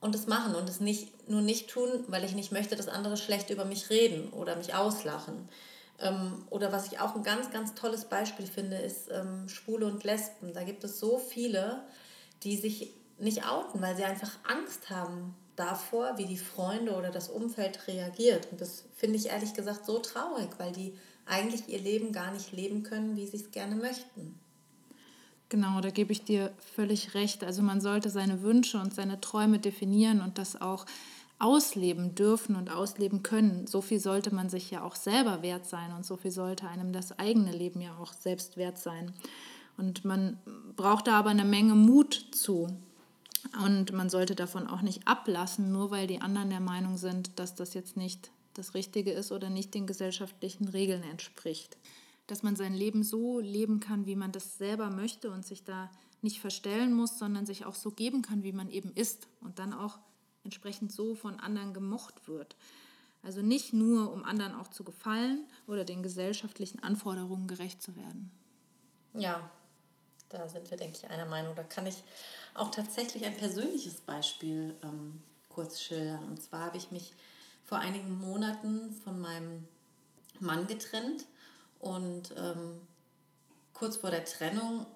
und 0.00 0.14
es 0.14 0.28
machen 0.28 0.54
und 0.54 0.68
es 0.68 0.78
nicht, 0.78 1.28
nur 1.28 1.40
nicht 1.40 1.68
tun, 1.68 1.88
weil 2.06 2.22
ich 2.22 2.34
nicht 2.34 2.52
möchte, 2.52 2.76
dass 2.76 2.86
andere 2.86 3.16
schlecht 3.16 3.50
über 3.50 3.64
mich 3.64 3.90
reden 3.90 4.30
oder 4.30 4.54
mich 4.54 4.74
auslachen. 4.74 5.48
Ähm, 5.98 6.44
oder 6.50 6.70
was 6.70 6.86
ich 6.86 7.00
auch 7.00 7.16
ein 7.16 7.24
ganz, 7.24 7.50
ganz 7.50 7.74
tolles 7.74 8.04
Beispiel 8.04 8.46
finde, 8.46 8.76
ist 8.76 9.10
ähm, 9.10 9.48
Schwule 9.48 9.86
und 9.86 10.04
Lesben. 10.04 10.52
Da 10.54 10.62
gibt 10.62 10.84
es 10.84 11.00
so 11.00 11.18
viele, 11.18 11.82
die 12.44 12.56
sich 12.56 12.94
nicht 13.18 13.46
outen, 13.46 13.82
weil 13.82 13.96
sie 13.96 14.04
einfach 14.04 14.30
Angst 14.48 14.88
haben 14.90 15.34
davor, 15.60 16.16
wie 16.16 16.24
die 16.24 16.38
Freunde 16.38 16.96
oder 16.96 17.10
das 17.10 17.28
Umfeld 17.28 17.86
reagiert. 17.86 18.48
Und 18.50 18.60
das 18.60 18.84
finde 18.96 19.16
ich 19.16 19.26
ehrlich 19.26 19.54
gesagt 19.54 19.84
so 19.84 19.98
traurig, 19.98 20.48
weil 20.58 20.72
die 20.72 20.94
eigentlich 21.26 21.68
ihr 21.68 21.78
Leben 21.78 22.12
gar 22.12 22.32
nicht 22.32 22.52
leben 22.52 22.82
können, 22.82 23.16
wie 23.16 23.26
sie 23.26 23.36
es 23.36 23.50
gerne 23.50 23.76
möchten. 23.76 24.38
Genau, 25.50 25.80
da 25.80 25.90
gebe 25.90 26.12
ich 26.12 26.24
dir 26.24 26.52
völlig 26.74 27.14
recht. 27.14 27.44
Also 27.44 27.62
man 27.62 27.80
sollte 27.80 28.08
seine 28.08 28.42
Wünsche 28.42 28.78
und 28.78 28.94
seine 28.94 29.20
Träume 29.20 29.58
definieren 29.58 30.22
und 30.22 30.38
das 30.38 30.60
auch 30.60 30.86
ausleben 31.38 32.14
dürfen 32.14 32.56
und 32.56 32.70
ausleben 32.70 33.22
können. 33.22 33.66
So 33.66 33.80
viel 33.80 34.00
sollte 34.00 34.34
man 34.34 34.48
sich 34.48 34.70
ja 34.70 34.82
auch 34.82 34.94
selber 34.94 35.42
wert 35.42 35.66
sein 35.66 35.92
und 35.92 36.06
so 36.06 36.16
viel 36.16 36.30
sollte 36.30 36.68
einem 36.68 36.92
das 36.92 37.18
eigene 37.18 37.52
Leben 37.52 37.80
ja 37.80 37.96
auch 38.00 38.12
selbst 38.12 38.56
wert 38.56 38.78
sein. 38.78 39.12
Und 39.76 40.04
man 40.04 40.38
braucht 40.76 41.06
da 41.06 41.18
aber 41.18 41.30
eine 41.30 41.44
Menge 41.44 41.74
Mut 41.74 42.28
zu. 42.32 42.68
Und 43.64 43.92
man 43.92 44.10
sollte 44.10 44.34
davon 44.34 44.66
auch 44.66 44.82
nicht 44.82 45.06
ablassen, 45.08 45.72
nur 45.72 45.90
weil 45.90 46.06
die 46.06 46.20
anderen 46.20 46.50
der 46.50 46.60
Meinung 46.60 46.96
sind, 46.96 47.38
dass 47.38 47.54
das 47.54 47.74
jetzt 47.74 47.96
nicht 47.96 48.30
das 48.54 48.74
Richtige 48.74 49.12
ist 49.12 49.32
oder 49.32 49.50
nicht 49.50 49.74
den 49.74 49.86
gesellschaftlichen 49.86 50.68
Regeln 50.68 51.02
entspricht. 51.02 51.78
Dass 52.26 52.42
man 52.42 52.56
sein 52.56 52.74
Leben 52.74 53.02
so 53.02 53.40
leben 53.40 53.80
kann, 53.80 54.06
wie 54.06 54.16
man 54.16 54.32
das 54.32 54.58
selber 54.58 54.90
möchte 54.90 55.30
und 55.30 55.44
sich 55.44 55.64
da 55.64 55.90
nicht 56.22 56.40
verstellen 56.40 56.92
muss, 56.92 57.18
sondern 57.18 57.46
sich 57.46 57.64
auch 57.64 57.74
so 57.74 57.90
geben 57.90 58.22
kann, 58.22 58.42
wie 58.42 58.52
man 58.52 58.68
eben 58.68 58.92
ist 58.92 59.26
und 59.40 59.58
dann 59.58 59.72
auch 59.72 59.98
entsprechend 60.44 60.92
so 60.92 61.14
von 61.14 61.40
anderen 61.40 61.72
gemocht 61.72 62.28
wird. 62.28 62.56
Also 63.22 63.42
nicht 63.42 63.72
nur, 63.72 64.12
um 64.12 64.24
anderen 64.24 64.54
auch 64.54 64.68
zu 64.68 64.84
gefallen 64.84 65.44
oder 65.66 65.84
den 65.84 66.02
gesellschaftlichen 66.02 66.82
Anforderungen 66.82 67.48
gerecht 67.48 67.82
zu 67.82 67.96
werden. 67.96 68.30
Ja, 69.14 69.50
da 70.30 70.48
sind 70.48 70.70
wir, 70.70 70.76
denke 70.78 70.96
ich, 70.96 71.10
einer 71.10 71.26
Meinung. 71.26 71.54
Da 71.54 71.62
kann 71.62 71.86
ich 71.86 72.02
auch 72.54 72.70
tatsächlich 72.70 73.24
ein 73.24 73.36
persönliches 73.36 74.00
Beispiel 74.00 74.74
ähm, 74.82 75.22
kurz 75.48 75.80
schildern. 75.80 76.24
Und 76.24 76.42
zwar 76.42 76.66
habe 76.66 76.76
ich 76.76 76.90
mich 76.90 77.12
vor 77.64 77.78
einigen 77.78 78.18
Monaten 78.18 78.92
von 79.04 79.20
meinem 79.20 79.68
Mann 80.40 80.66
getrennt 80.66 81.26
und 81.78 82.34
ähm, 82.36 82.80
kurz 83.74 83.98
vor 83.98 84.10
der 84.10 84.24
Trennung 84.24 84.86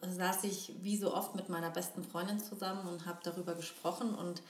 saß 0.00 0.44
ich 0.44 0.72
wie 0.82 0.96
so 0.96 1.14
oft 1.14 1.34
mit 1.34 1.48
meiner 1.48 1.70
besten 1.70 2.02
Freundin 2.02 2.40
zusammen 2.40 2.88
und 2.88 3.06
habe 3.06 3.20
darüber 3.22 3.54
gesprochen 3.54 4.14
und 4.14 4.42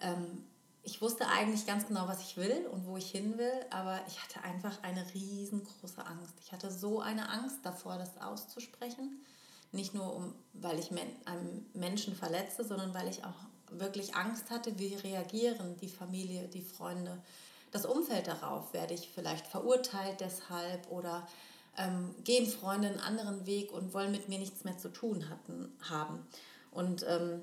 ähm, 0.00 0.44
ich 0.82 1.00
wusste 1.00 1.26
eigentlich 1.28 1.66
ganz 1.66 1.86
genau, 1.86 2.08
was 2.08 2.20
ich 2.20 2.36
will 2.36 2.66
und 2.70 2.86
wo 2.86 2.98
ich 2.98 3.10
hin 3.10 3.38
will, 3.38 3.52
aber 3.70 4.00
ich 4.06 4.22
hatte 4.22 4.44
einfach 4.44 4.82
eine 4.82 5.02
riesengroße 5.14 6.04
Angst. 6.04 6.34
Ich 6.42 6.52
hatte 6.52 6.70
so 6.70 7.00
eine 7.00 7.30
Angst 7.30 7.60
davor, 7.62 7.96
das 7.96 8.18
auszusprechen. 8.20 9.24
Nicht 9.74 9.94
nur, 9.94 10.14
um, 10.14 10.34
weil 10.52 10.78
ich 10.78 10.90
einen 10.90 11.66
Menschen 11.74 12.14
verletze, 12.14 12.64
sondern 12.64 12.94
weil 12.94 13.08
ich 13.08 13.24
auch 13.24 13.34
wirklich 13.70 14.14
Angst 14.14 14.50
hatte, 14.50 14.78
wie 14.78 14.94
reagieren 14.94 15.76
die 15.78 15.88
Familie, 15.88 16.48
die 16.48 16.62
Freunde, 16.62 17.18
das 17.72 17.84
Umfeld 17.84 18.26
darauf. 18.26 18.72
Werde 18.72 18.94
ich 18.94 19.10
vielleicht 19.12 19.46
verurteilt 19.46 20.20
deshalb 20.20 20.90
oder 20.90 21.26
ähm, 21.76 22.14
gehen 22.22 22.46
Freunde 22.46 22.88
einen 22.88 23.00
anderen 23.00 23.46
Weg 23.46 23.72
und 23.72 23.92
wollen 23.94 24.12
mit 24.12 24.28
mir 24.28 24.38
nichts 24.38 24.64
mehr 24.64 24.78
zu 24.78 24.90
tun 24.90 25.28
hatten, 25.28 25.72
haben. 25.88 26.26
Und 26.70 27.04
ähm, 27.08 27.42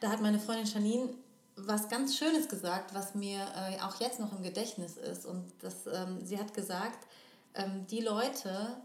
da 0.00 0.10
hat 0.10 0.20
meine 0.20 0.38
Freundin 0.38 0.66
Janine 0.66 1.08
was 1.56 1.88
ganz 1.88 2.16
Schönes 2.16 2.48
gesagt, 2.48 2.94
was 2.94 3.14
mir 3.14 3.40
äh, 3.40 3.80
auch 3.80 3.98
jetzt 3.98 4.20
noch 4.20 4.32
im 4.32 4.42
Gedächtnis 4.42 4.98
ist. 4.98 5.24
Und 5.24 5.50
das, 5.60 5.86
ähm, 5.86 6.24
sie 6.24 6.38
hat 6.38 6.52
gesagt, 6.54 7.06
ähm, 7.54 7.86
die 7.90 8.02
Leute, 8.02 8.76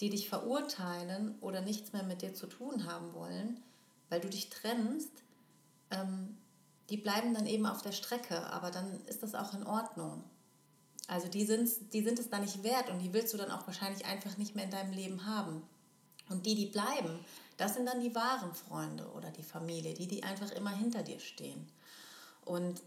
die 0.00 0.10
dich 0.10 0.28
verurteilen 0.28 1.36
oder 1.40 1.60
nichts 1.60 1.92
mehr 1.92 2.04
mit 2.04 2.22
dir 2.22 2.34
zu 2.34 2.46
tun 2.46 2.86
haben 2.86 3.12
wollen, 3.14 3.62
weil 4.08 4.20
du 4.20 4.28
dich 4.28 4.48
trennst, 4.48 5.10
ähm, 5.90 6.36
die 6.90 6.96
bleiben 6.96 7.34
dann 7.34 7.46
eben 7.46 7.66
auf 7.66 7.82
der 7.82 7.92
Strecke, 7.92 8.46
aber 8.50 8.70
dann 8.70 9.04
ist 9.06 9.22
das 9.22 9.34
auch 9.34 9.52
in 9.54 9.64
Ordnung. 9.64 10.24
Also 11.06 11.28
die, 11.28 11.46
die 11.46 12.02
sind 12.02 12.18
es 12.18 12.30
dann 12.30 12.42
nicht 12.42 12.62
wert 12.62 12.90
und 12.90 13.00
die 13.00 13.12
willst 13.12 13.32
du 13.32 13.38
dann 13.38 13.50
auch 13.50 13.66
wahrscheinlich 13.66 14.06
einfach 14.06 14.36
nicht 14.36 14.54
mehr 14.54 14.64
in 14.64 14.70
deinem 14.70 14.92
Leben 14.92 15.26
haben. 15.26 15.62
Und 16.28 16.44
die, 16.46 16.54
die 16.54 16.66
bleiben, 16.66 17.24
das 17.56 17.74
sind 17.74 17.86
dann 17.86 18.00
die 18.00 18.14
wahren 18.14 18.54
Freunde 18.54 19.06
oder 19.12 19.30
die 19.30 19.42
Familie, 19.42 19.94
die, 19.94 20.06
die 20.06 20.22
einfach 20.22 20.50
immer 20.52 20.70
hinter 20.70 21.02
dir 21.02 21.18
stehen. 21.18 21.66
Und 22.44 22.82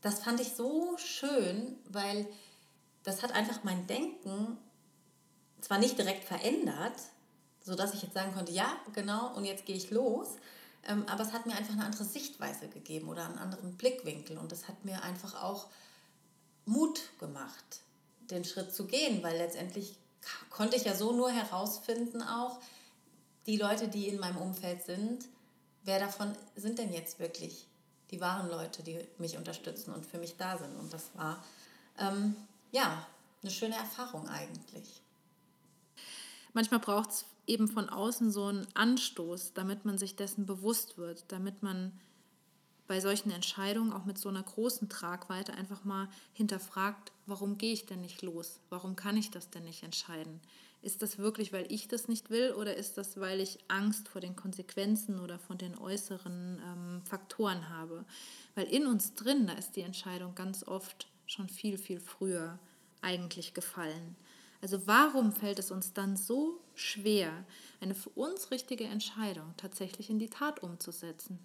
das 0.00 0.20
fand 0.20 0.40
ich 0.40 0.54
so 0.54 0.96
schön, 0.98 1.76
weil 1.90 2.26
das 3.04 3.22
hat 3.22 3.32
einfach 3.32 3.62
mein 3.62 3.86
Denken 3.86 4.53
zwar 5.74 5.80
nicht 5.80 5.98
direkt 5.98 6.22
verändert, 6.22 6.94
sodass 7.60 7.94
ich 7.94 8.02
jetzt 8.02 8.14
sagen 8.14 8.32
konnte, 8.32 8.52
ja, 8.52 8.76
genau, 8.92 9.34
und 9.34 9.44
jetzt 9.44 9.66
gehe 9.66 9.74
ich 9.74 9.90
los, 9.90 10.28
ähm, 10.86 11.04
aber 11.08 11.24
es 11.24 11.32
hat 11.32 11.46
mir 11.46 11.56
einfach 11.56 11.72
eine 11.72 11.84
andere 11.84 12.04
Sichtweise 12.04 12.68
gegeben 12.68 13.08
oder 13.08 13.24
einen 13.24 13.38
anderen 13.38 13.76
Blickwinkel 13.76 14.38
und 14.38 14.52
es 14.52 14.68
hat 14.68 14.84
mir 14.84 15.02
einfach 15.02 15.42
auch 15.42 15.66
Mut 16.64 17.00
gemacht, 17.18 17.80
den 18.30 18.44
Schritt 18.44 18.72
zu 18.72 18.86
gehen, 18.86 19.20
weil 19.24 19.36
letztendlich 19.36 19.96
konnte 20.48 20.76
ich 20.76 20.84
ja 20.84 20.94
so 20.94 21.12
nur 21.12 21.32
herausfinden 21.32 22.22
auch, 22.22 22.60
die 23.46 23.56
Leute, 23.56 23.88
die 23.88 24.06
in 24.06 24.20
meinem 24.20 24.38
Umfeld 24.38 24.84
sind, 24.84 25.24
wer 25.82 25.98
davon 25.98 26.36
sind 26.54 26.78
denn 26.78 26.92
jetzt 26.92 27.18
wirklich 27.18 27.66
die 28.12 28.20
wahren 28.20 28.48
Leute, 28.48 28.84
die 28.84 29.00
mich 29.18 29.36
unterstützen 29.36 29.92
und 29.92 30.06
für 30.06 30.18
mich 30.18 30.36
da 30.36 30.56
sind. 30.56 30.76
Und 30.78 30.92
das 30.92 31.10
war 31.14 31.44
ähm, 31.98 32.36
ja 32.70 33.04
eine 33.42 33.50
schöne 33.50 33.74
Erfahrung 33.74 34.28
eigentlich. 34.28 35.03
Manchmal 36.54 36.80
braucht 36.80 37.10
es 37.10 37.26
eben 37.46 37.68
von 37.68 37.88
außen 37.90 38.30
so 38.30 38.46
einen 38.46 38.66
Anstoß, 38.74 39.52
damit 39.52 39.84
man 39.84 39.98
sich 39.98 40.16
dessen 40.16 40.46
bewusst 40.46 40.96
wird, 40.96 41.24
damit 41.28 41.62
man 41.62 41.92
bei 42.86 43.00
solchen 43.00 43.30
Entscheidungen 43.30 43.92
auch 43.92 44.04
mit 44.04 44.18
so 44.18 44.28
einer 44.28 44.42
großen 44.42 44.88
Tragweite 44.88 45.54
einfach 45.54 45.84
mal 45.84 46.08
hinterfragt, 46.32 47.12
warum 47.26 47.58
gehe 47.58 47.72
ich 47.72 47.86
denn 47.86 48.02
nicht 48.02 48.22
los? 48.22 48.60
Warum 48.70 48.94
kann 48.94 49.16
ich 49.16 49.30
das 49.30 49.50
denn 49.50 49.64
nicht 49.64 49.82
entscheiden? 49.82 50.40
Ist 50.82 51.00
das 51.00 51.16
wirklich, 51.16 51.52
weil 51.52 51.70
ich 51.72 51.88
das 51.88 52.08
nicht 52.08 52.28
will 52.28 52.52
oder 52.52 52.76
ist 52.76 52.98
das, 52.98 53.18
weil 53.18 53.40
ich 53.40 53.58
Angst 53.68 54.08
vor 54.08 54.20
den 54.20 54.36
Konsequenzen 54.36 55.18
oder 55.18 55.38
von 55.38 55.56
den 55.56 55.78
äußeren 55.78 56.60
ähm, 56.62 57.02
Faktoren 57.06 57.70
habe? 57.70 58.04
Weil 58.54 58.66
in 58.66 58.86
uns 58.86 59.14
drin, 59.14 59.46
da 59.46 59.54
ist 59.54 59.76
die 59.76 59.80
Entscheidung 59.80 60.34
ganz 60.34 60.62
oft 60.62 61.08
schon 61.26 61.48
viel, 61.48 61.78
viel 61.78 62.00
früher 62.00 62.58
eigentlich 63.00 63.54
gefallen. 63.54 64.14
Also 64.64 64.86
warum 64.86 65.30
fällt 65.30 65.58
es 65.58 65.70
uns 65.70 65.92
dann 65.92 66.16
so 66.16 66.58
schwer, 66.74 67.44
eine 67.82 67.94
für 67.94 68.08
uns 68.08 68.50
richtige 68.50 68.84
Entscheidung 68.84 69.52
tatsächlich 69.58 70.08
in 70.08 70.18
die 70.18 70.30
Tat 70.30 70.62
umzusetzen? 70.62 71.38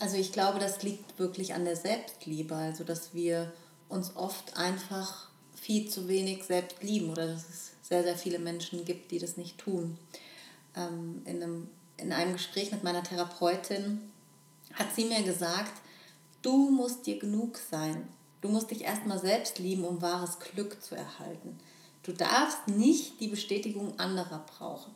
Also 0.00 0.16
ich 0.16 0.32
glaube, 0.32 0.58
das 0.58 0.82
liegt 0.82 1.20
wirklich 1.20 1.54
an 1.54 1.64
der 1.64 1.76
Selbstliebe, 1.76 2.56
also 2.56 2.82
dass 2.82 3.14
wir 3.14 3.52
uns 3.88 4.16
oft 4.16 4.56
einfach 4.56 5.28
viel 5.54 5.88
zu 5.88 6.08
wenig 6.08 6.42
selbst 6.42 6.82
lieben 6.82 7.10
oder 7.10 7.28
dass 7.28 7.48
es 7.48 7.70
sehr, 7.82 8.02
sehr 8.02 8.16
viele 8.16 8.40
Menschen 8.40 8.84
gibt, 8.84 9.12
die 9.12 9.20
das 9.20 9.36
nicht 9.36 9.58
tun. 9.58 9.96
Ähm, 10.74 11.22
in, 11.26 11.40
einem, 11.40 11.68
in 11.96 12.12
einem 12.12 12.32
Gespräch 12.32 12.72
mit 12.72 12.82
meiner 12.82 13.04
Therapeutin 13.04 14.00
hat 14.74 14.92
sie 14.96 15.04
mir 15.04 15.22
gesagt, 15.22 15.80
du 16.42 16.70
musst 16.70 17.06
dir 17.06 17.20
genug 17.20 17.56
sein. 17.56 18.08
Du 18.40 18.48
musst 18.48 18.72
dich 18.72 18.80
erstmal 18.80 19.20
selbst 19.20 19.60
lieben, 19.60 19.84
um 19.84 20.02
wahres 20.02 20.40
Glück 20.40 20.82
zu 20.82 20.96
erhalten. 20.96 21.56
Du 22.02 22.12
darfst 22.12 22.68
nicht 22.68 23.20
die 23.20 23.28
Bestätigung 23.28 23.98
anderer 23.98 24.44
brauchen. 24.46 24.92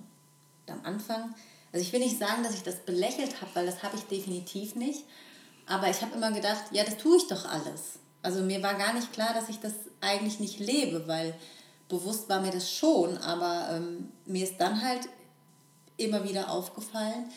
Und 0.66 0.72
am 0.72 0.84
Anfang 0.84 1.34
also 1.74 1.84
ich 1.84 1.92
will 1.92 1.98
nicht 1.98 2.20
sagen, 2.20 2.44
dass 2.44 2.54
ich 2.54 2.62
das 2.62 2.76
belächelt 2.76 3.40
habe, 3.40 3.50
weil 3.54 3.66
das 3.66 3.82
habe 3.82 3.96
ich 3.96 4.04
definitiv 4.04 4.76
nicht. 4.76 5.02
Aber 5.66 5.90
ich 5.90 6.02
habe 6.02 6.14
immer 6.14 6.30
gedacht, 6.30 6.62
ja, 6.70 6.84
das 6.84 6.98
tue 6.98 7.16
ich 7.16 7.26
doch 7.26 7.46
alles. 7.50 7.98
Also 8.22 8.42
mir 8.42 8.62
war 8.62 8.74
gar 8.74 8.92
nicht 8.94 9.12
klar, 9.12 9.34
dass 9.34 9.48
ich 9.48 9.58
das 9.58 9.72
eigentlich 10.00 10.38
nicht 10.38 10.60
lebe, 10.60 11.08
weil 11.08 11.34
bewusst 11.88 12.28
war 12.28 12.40
mir 12.40 12.52
das 12.52 12.70
schon, 12.72 13.18
aber 13.18 13.70
ähm, 13.72 14.12
mir 14.24 14.44
ist 14.44 14.58
dann 14.58 14.82
halt 14.82 15.08
immer 15.96 16.22
wieder 16.22 16.48
aufgefallen, 16.48 17.28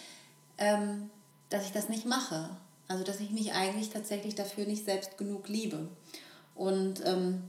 ähm, 0.59 1.09
dass 1.49 1.65
ich 1.65 1.71
das 1.71 1.89
nicht 1.89 2.05
mache. 2.05 2.51
Also 2.87 3.03
dass 3.03 3.19
ich 3.19 3.31
mich 3.31 3.53
eigentlich 3.53 3.89
tatsächlich 3.89 4.35
dafür 4.35 4.67
nicht 4.67 4.85
selbst 4.85 5.17
genug 5.17 5.49
liebe. 5.49 5.87
Und 6.53 7.03
ähm, 7.05 7.41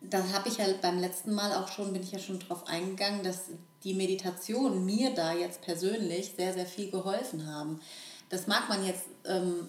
da 0.00 0.22
habe 0.32 0.48
ich 0.48 0.58
ja 0.58 0.66
beim 0.80 0.98
letzten 0.98 1.34
Mal 1.34 1.52
auch 1.54 1.68
schon, 1.68 1.92
bin 1.92 2.02
ich 2.02 2.12
ja 2.12 2.18
schon 2.18 2.38
drauf 2.38 2.66
eingegangen, 2.66 3.22
dass 3.22 3.50
die 3.84 3.94
Meditationen 3.94 4.84
mir 4.84 5.14
da 5.14 5.32
jetzt 5.32 5.62
persönlich 5.62 6.32
sehr, 6.36 6.52
sehr 6.52 6.66
viel 6.66 6.90
geholfen 6.90 7.46
haben. 7.46 7.80
Das 8.28 8.46
mag 8.46 8.68
man 8.68 8.84
jetzt 8.84 9.04
ähm, 9.24 9.68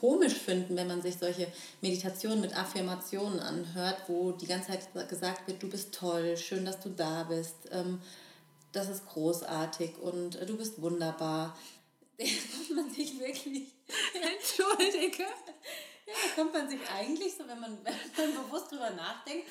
komisch 0.00 0.34
finden, 0.34 0.76
wenn 0.76 0.86
man 0.86 1.02
sich 1.02 1.16
solche 1.16 1.48
Meditationen 1.80 2.40
mit 2.40 2.56
Affirmationen 2.56 3.40
anhört, 3.40 4.02
wo 4.06 4.32
die 4.32 4.46
ganze 4.46 4.68
Zeit 4.68 5.08
gesagt 5.08 5.46
wird, 5.46 5.62
du 5.62 5.68
bist 5.68 5.94
toll, 5.94 6.36
schön, 6.36 6.64
dass 6.64 6.80
du 6.80 6.90
da 6.90 7.24
bist, 7.24 7.56
ähm, 7.72 8.00
das 8.72 8.88
ist 8.88 9.06
großartig 9.06 9.98
und 9.98 10.36
äh, 10.36 10.46
du 10.46 10.56
bist 10.56 10.80
wunderbar. 10.80 11.56
Da 12.18 12.24
kommt 12.24 12.74
man 12.74 12.90
sich 12.90 13.20
wirklich... 13.20 13.68
Entschuldige. 14.12 15.22
Kommt 16.34 16.52
man 16.52 16.68
sich 16.68 16.80
eigentlich 16.96 17.34
so, 17.34 17.46
wenn 17.46 17.60
man, 17.60 17.78
wenn 18.16 18.34
man 18.34 18.44
bewusst 18.46 18.70
drüber 18.70 18.90
nachdenkt, 18.90 19.46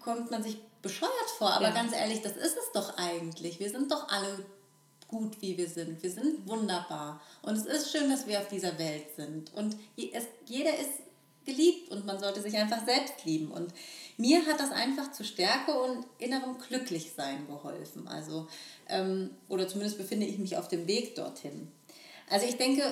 kommt 0.00 0.30
man 0.30 0.42
sich 0.42 0.58
bescheuert 0.82 1.30
vor. 1.38 1.50
Aber 1.50 1.68
ja. 1.68 1.74
ganz 1.74 1.92
ehrlich, 1.92 2.22
das 2.22 2.36
ist 2.36 2.56
es 2.56 2.72
doch 2.72 2.96
eigentlich. 2.96 3.58
Wir 3.60 3.70
sind 3.70 3.90
doch 3.90 4.08
alle 4.08 4.44
gut, 5.08 5.40
wie 5.40 5.56
wir 5.56 5.68
sind. 5.68 6.02
Wir 6.02 6.10
sind 6.10 6.46
wunderbar. 6.48 7.20
Und 7.42 7.56
es 7.56 7.66
ist 7.66 7.92
schön, 7.92 8.10
dass 8.10 8.26
wir 8.26 8.40
auf 8.40 8.48
dieser 8.48 8.78
Welt 8.78 9.06
sind. 9.16 9.52
Und 9.54 9.76
es, 9.96 10.24
jeder 10.46 10.76
ist 10.78 10.90
geliebt 11.44 11.92
und 11.92 12.04
man 12.04 12.18
sollte 12.18 12.42
sich 12.42 12.56
einfach 12.56 12.84
selbst 12.84 13.24
lieben. 13.24 13.50
Und 13.50 13.72
mir 14.16 14.44
hat 14.46 14.60
das 14.60 14.72
einfach 14.72 15.12
zu 15.12 15.24
Stärke 15.24 15.72
und 15.72 16.04
innerem 16.18 16.58
Glücklichsein 16.58 17.46
geholfen. 17.46 18.08
Also, 18.08 18.48
ähm, 18.88 19.30
oder 19.48 19.68
zumindest 19.68 19.96
befinde 19.96 20.26
ich 20.26 20.38
mich 20.38 20.56
auf 20.56 20.68
dem 20.68 20.86
Weg 20.86 21.14
dorthin. 21.14 21.70
Also 22.28 22.46
ich 22.46 22.56
denke, 22.56 22.82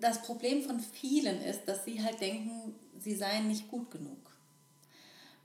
das 0.00 0.22
Problem 0.22 0.62
von 0.62 0.80
vielen 0.80 1.40
ist, 1.42 1.66
dass 1.66 1.84
sie 1.84 2.02
halt 2.02 2.20
denken, 2.20 2.74
sie 3.00 3.14
seien 3.14 3.48
nicht 3.48 3.70
gut 3.70 3.90
genug. 3.90 4.18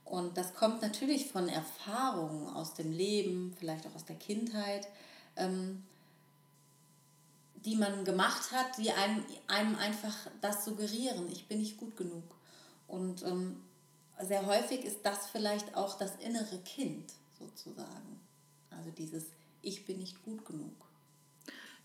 Und 0.05 0.37
das 0.37 0.55
kommt 0.55 0.81
natürlich 0.81 1.27
von 1.27 1.49
Erfahrungen 1.49 2.47
aus 2.47 2.73
dem 2.73 2.91
Leben, 2.91 3.55
vielleicht 3.59 3.85
auch 3.85 3.95
aus 3.95 4.05
der 4.05 4.15
Kindheit. 4.15 4.87
Ähm, 5.35 5.83
die 7.65 7.75
man 7.75 8.05
gemacht 8.05 8.51
hat, 8.51 8.77
die 8.77 8.91
einem, 8.91 9.23
einem 9.47 9.75
einfach 9.75 10.15
das 10.41 10.65
suggerieren, 10.65 11.29
ich 11.31 11.47
bin 11.47 11.59
nicht 11.59 11.77
gut 11.77 11.97
genug. 11.97 12.23
Und 12.87 13.23
ähm, 13.23 13.61
sehr 14.21 14.45
häufig 14.45 14.83
ist 14.83 14.99
das 15.03 15.27
vielleicht 15.27 15.75
auch 15.75 15.97
das 15.97 16.15
innere 16.17 16.57
Kind 16.59 17.13
sozusagen. 17.37 18.19
Also 18.69 18.91
dieses 18.91 19.25
Ich 19.61 19.85
bin 19.85 19.99
nicht 19.99 20.23
gut 20.23 20.45
genug. 20.45 20.73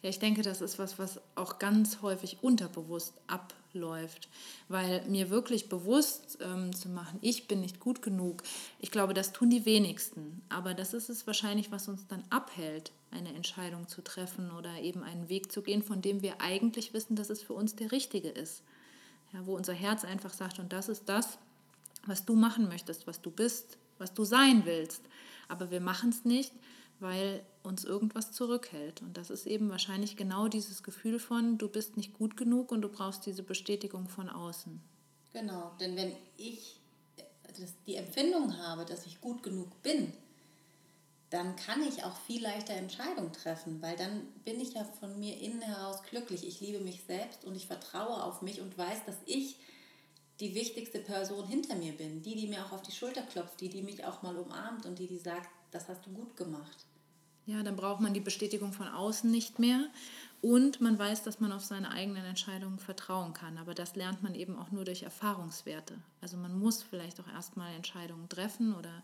Ja, 0.04 0.10
ich 0.10 0.18
denke, 0.18 0.42
das 0.42 0.60
ist 0.60 0.78
was, 0.78 0.98
was 0.98 1.18
auch 1.34 1.58
ganz 1.58 2.02
häufig 2.02 2.36
unterbewusst 2.42 3.14
abläuft, 3.26 4.28
weil 4.68 5.02
mir 5.08 5.30
wirklich 5.30 5.70
bewusst 5.70 6.36
ähm, 6.42 6.74
zu 6.74 6.90
machen, 6.90 7.18
ich 7.22 7.48
bin 7.48 7.62
nicht 7.62 7.80
gut 7.80 8.02
genug, 8.02 8.42
ich 8.80 8.90
glaube, 8.90 9.14
das 9.14 9.32
tun 9.32 9.48
die 9.48 9.64
wenigsten. 9.64 10.42
Aber 10.50 10.74
das 10.74 10.92
ist 10.92 11.08
es 11.08 11.26
wahrscheinlich, 11.26 11.72
was 11.72 11.88
uns 11.88 12.06
dann 12.06 12.22
abhält, 12.28 12.92
eine 13.12 13.32
Entscheidung 13.32 13.88
zu 13.88 14.02
treffen 14.02 14.50
oder 14.50 14.78
eben 14.78 15.02
einen 15.02 15.30
Weg 15.30 15.50
zu 15.50 15.62
gehen, 15.62 15.82
von 15.82 16.02
dem 16.02 16.20
wir 16.20 16.42
eigentlich 16.42 16.92
wissen, 16.92 17.16
dass 17.16 17.30
es 17.30 17.40
für 17.40 17.54
uns 17.54 17.74
der 17.74 17.90
richtige 17.90 18.28
ist. 18.28 18.62
Ja, 19.32 19.46
wo 19.46 19.56
unser 19.56 19.72
Herz 19.72 20.04
einfach 20.04 20.34
sagt, 20.34 20.58
und 20.58 20.74
das 20.74 20.90
ist 20.90 21.08
das, 21.08 21.38
was 22.04 22.26
du 22.26 22.34
machen 22.34 22.68
möchtest, 22.68 23.06
was 23.06 23.22
du 23.22 23.30
bist, 23.30 23.78
was 23.96 24.12
du 24.12 24.24
sein 24.24 24.66
willst. 24.66 25.00
Aber 25.48 25.70
wir 25.70 25.80
machen 25.80 26.10
es 26.10 26.26
nicht, 26.26 26.52
weil 27.00 27.44
uns 27.62 27.84
irgendwas 27.84 28.32
zurückhält. 28.32 29.02
Und 29.02 29.16
das 29.16 29.30
ist 29.30 29.46
eben 29.46 29.70
wahrscheinlich 29.70 30.16
genau 30.16 30.48
dieses 30.48 30.82
Gefühl 30.82 31.18
von, 31.18 31.58
du 31.58 31.68
bist 31.68 31.96
nicht 31.96 32.14
gut 32.14 32.36
genug 32.36 32.72
und 32.72 32.82
du 32.82 32.88
brauchst 32.88 33.26
diese 33.26 33.42
Bestätigung 33.42 34.08
von 34.08 34.28
außen. 34.28 34.80
Genau, 35.32 35.72
denn 35.80 35.96
wenn 35.96 36.12
ich 36.36 36.80
die 37.86 37.96
Empfindung 37.96 38.56
habe, 38.58 38.84
dass 38.84 39.06
ich 39.06 39.20
gut 39.20 39.42
genug 39.42 39.82
bin, 39.82 40.12
dann 41.30 41.56
kann 41.56 41.82
ich 41.82 42.04
auch 42.04 42.16
viel 42.26 42.42
leichter 42.42 42.74
Entscheidungen 42.74 43.32
treffen, 43.32 43.82
weil 43.82 43.96
dann 43.96 44.22
bin 44.44 44.60
ich 44.60 44.74
ja 44.74 44.84
von 44.84 45.18
mir 45.18 45.40
innen 45.40 45.62
heraus 45.62 46.02
glücklich. 46.08 46.46
Ich 46.46 46.60
liebe 46.60 46.78
mich 46.78 47.02
selbst 47.02 47.44
und 47.44 47.56
ich 47.56 47.66
vertraue 47.66 48.22
auf 48.22 48.42
mich 48.42 48.60
und 48.60 48.78
weiß, 48.78 49.04
dass 49.06 49.16
ich 49.26 49.56
die 50.40 50.54
wichtigste 50.54 51.00
Person 51.00 51.46
hinter 51.46 51.74
mir 51.74 51.92
bin. 51.92 52.22
Die, 52.22 52.36
die 52.36 52.46
mir 52.46 52.64
auch 52.64 52.72
auf 52.72 52.82
die 52.82 52.92
Schulter 52.92 53.22
klopft, 53.22 53.60
die, 53.60 53.68
die 53.68 53.82
mich 53.82 54.04
auch 54.04 54.22
mal 54.22 54.36
umarmt 54.36 54.86
und 54.86 54.98
die, 54.98 55.08
die 55.08 55.18
sagt, 55.18 55.48
das 55.74 55.88
hast 55.88 56.06
du 56.06 56.10
gut 56.10 56.36
gemacht. 56.36 56.86
Ja, 57.46 57.62
dann 57.62 57.76
braucht 57.76 58.00
man 58.00 58.14
die 58.14 58.20
Bestätigung 58.20 58.72
von 58.72 58.88
außen 58.88 59.30
nicht 59.30 59.58
mehr 59.58 59.86
und 60.40 60.80
man 60.80 60.98
weiß, 60.98 61.24
dass 61.24 61.40
man 61.40 61.52
auf 61.52 61.64
seine 61.64 61.90
eigenen 61.90 62.24
Entscheidungen 62.24 62.78
vertrauen 62.78 63.34
kann. 63.34 63.58
Aber 63.58 63.74
das 63.74 63.96
lernt 63.96 64.22
man 64.22 64.34
eben 64.34 64.56
auch 64.56 64.70
nur 64.70 64.84
durch 64.84 65.02
Erfahrungswerte. 65.02 65.98
Also 66.22 66.36
man 66.38 66.58
muss 66.58 66.82
vielleicht 66.82 67.20
auch 67.20 67.28
erstmal 67.28 67.74
Entscheidungen 67.74 68.28
treffen 68.28 68.74
oder 68.74 69.02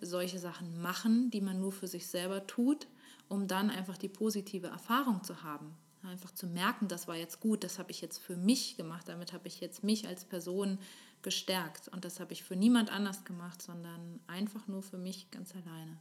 solche 0.00 0.38
Sachen 0.38 0.80
machen, 0.80 1.30
die 1.30 1.40
man 1.40 1.60
nur 1.60 1.72
für 1.72 1.88
sich 1.88 2.06
selber 2.06 2.46
tut, 2.46 2.86
um 3.28 3.46
dann 3.48 3.70
einfach 3.70 3.98
die 3.98 4.08
positive 4.08 4.68
Erfahrung 4.68 5.22
zu 5.24 5.42
haben. 5.42 5.74
Einfach 6.04 6.32
zu 6.32 6.46
merken, 6.46 6.88
das 6.88 7.08
war 7.08 7.16
jetzt 7.16 7.40
gut, 7.40 7.64
das 7.64 7.78
habe 7.78 7.90
ich 7.90 8.00
jetzt 8.00 8.18
für 8.18 8.36
mich 8.36 8.76
gemacht, 8.76 9.08
damit 9.08 9.32
habe 9.32 9.48
ich 9.48 9.60
jetzt 9.60 9.84
mich 9.84 10.06
als 10.06 10.24
Person 10.24 10.78
gestärkt. 11.24 11.88
Und 11.88 12.04
das 12.04 12.20
habe 12.20 12.32
ich 12.32 12.44
für 12.44 12.54
niemand 12.54 12.92
anders 12.92 13.24
gemacht, 13.24 13.60
sondern 13.60 14.20
einfach 14.28 14.68
nur 14.68 14.82
für 14.84 14.98
mich 14.98 15.30
ganz 15.32 15.52
alleine. 15.56 15.98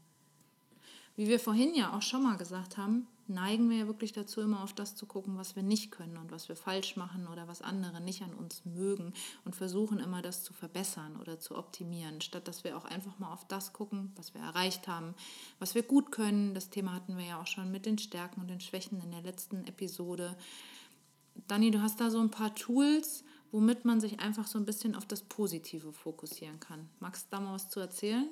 Wie 1.15 1.27
wir 1.27 1.39
vorhin 1.39 1.73
ja 1.73 1.95
auch 1.95 2.01
schon 2.01 2.23
mal 2.23 2.37
gesagt 2.37 2.77
haben, 2.77 3.07
neigen 3.27 3.69
wir 3.69 3.77
ja 3.77 3.87
wirklich 3.87 4.13
dazu, 4.13 4.41
immer 4.41 4.63
auf 4.63 4.73
das 4.73 4.95
zu 4.95 5.05
gucken, 5.05 5.37
was 5.37 5.55
wir 5.55 5.61
nicht 5.61 5.91
können 5.91 6.17
und 6.17 6.31
was 6.31 6.49
wir 6.49 6.55
falsch 6.55 6.95
machen 6.97 7.27
oder 7.27 7.47
was 7.47 7.61
andere 7.61 8.01
nicht 8.01 8.23
an 8.23 8.33
uns 8.33 8.65
mögen 8.65 9.13
und 9.45 9.55
versuchen 9.55 9.99
immer 9.99 10.21
das 10.21 10.43
zu 10.43 10.53
verbessern 10.53 11.15
oder 11.21 11.39
zu 11.39 11.55
optimieren, 11.55 12.19
statt 12.21 12.47
dass 12.47 12.63
wir 12.63 12.75
auch 12.75 12.85
einfach 12.85 13.19
mal 13.19 13.31
auf 13.31 13.47
das 13.47 13.73
gucken, 13.73 14.11
was 14.15 14.33
wir 14.33 14.41
erreicht 14.41 14.87
haben, 14.87 15.13
was 15.59 15.75
wir 15.75 15.83
gut 15.83 16.11
können. 16.11 16.55
Das 16.55 16.71
Thema 16.71 16.93
hatten 16.93 17.15
wir 17.15 17.25
ja 17.25 17.41
auch 17.41 17.47
schon 17.47 17.71
mit 17.71 17.85
den 17.85 17.99
Stärken 17.99 18.41
und 18.41 18.49
den 18.49 18.59
Schwächen 18.59 18.99
in 19.01 19.11
der 19.11 19.21
letzten 19.21 19.65
Episode. 19.67 20.35
Dani, 21.47 21.69
du 21.71 21.81
hast 21.81 22.01
da 22.01 22.09
so 22.09 22.19
ein 22.19 22.31
paar 22.31 22.55
Tools, 22.55 23.23
womit 23.53 23.85
man 23.85 24.01
sich 24.01 24.19
einfach 24.19 24.47
so 24.47 24.57
ein 24.57 24.65
bisschen 24.65 24.95
auf 24.95 25.05
das 25.05 25.21
Positive 25.21 25.93
fokussieren 25.93 26.59
kann. 26.59 26.89
Magst 26.99 27.27
du 27.27 27.35
da 27.35 27.39
mal 27.39 27.53
was 27.53 27.69
zu 27.69 27.79
erzählen? 27.79 28.27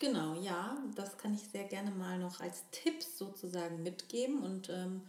Genau, 0.00 0.34
ja, 0.42 0.76
das 0.96 1.16
kann 1.16 1.32
ich 1.32 1.42
sehr 1.42 1.64
gerne 1.64 1.92
mal 1.92 2.18
noch 2.18 2.40
als 2.40 2.64
Tipps 2.72 3.16
sozusagen 3.16 3.84
mitgeben. 3.84 4.42
Und 4.42 4.68
ähm, 4.68 5.02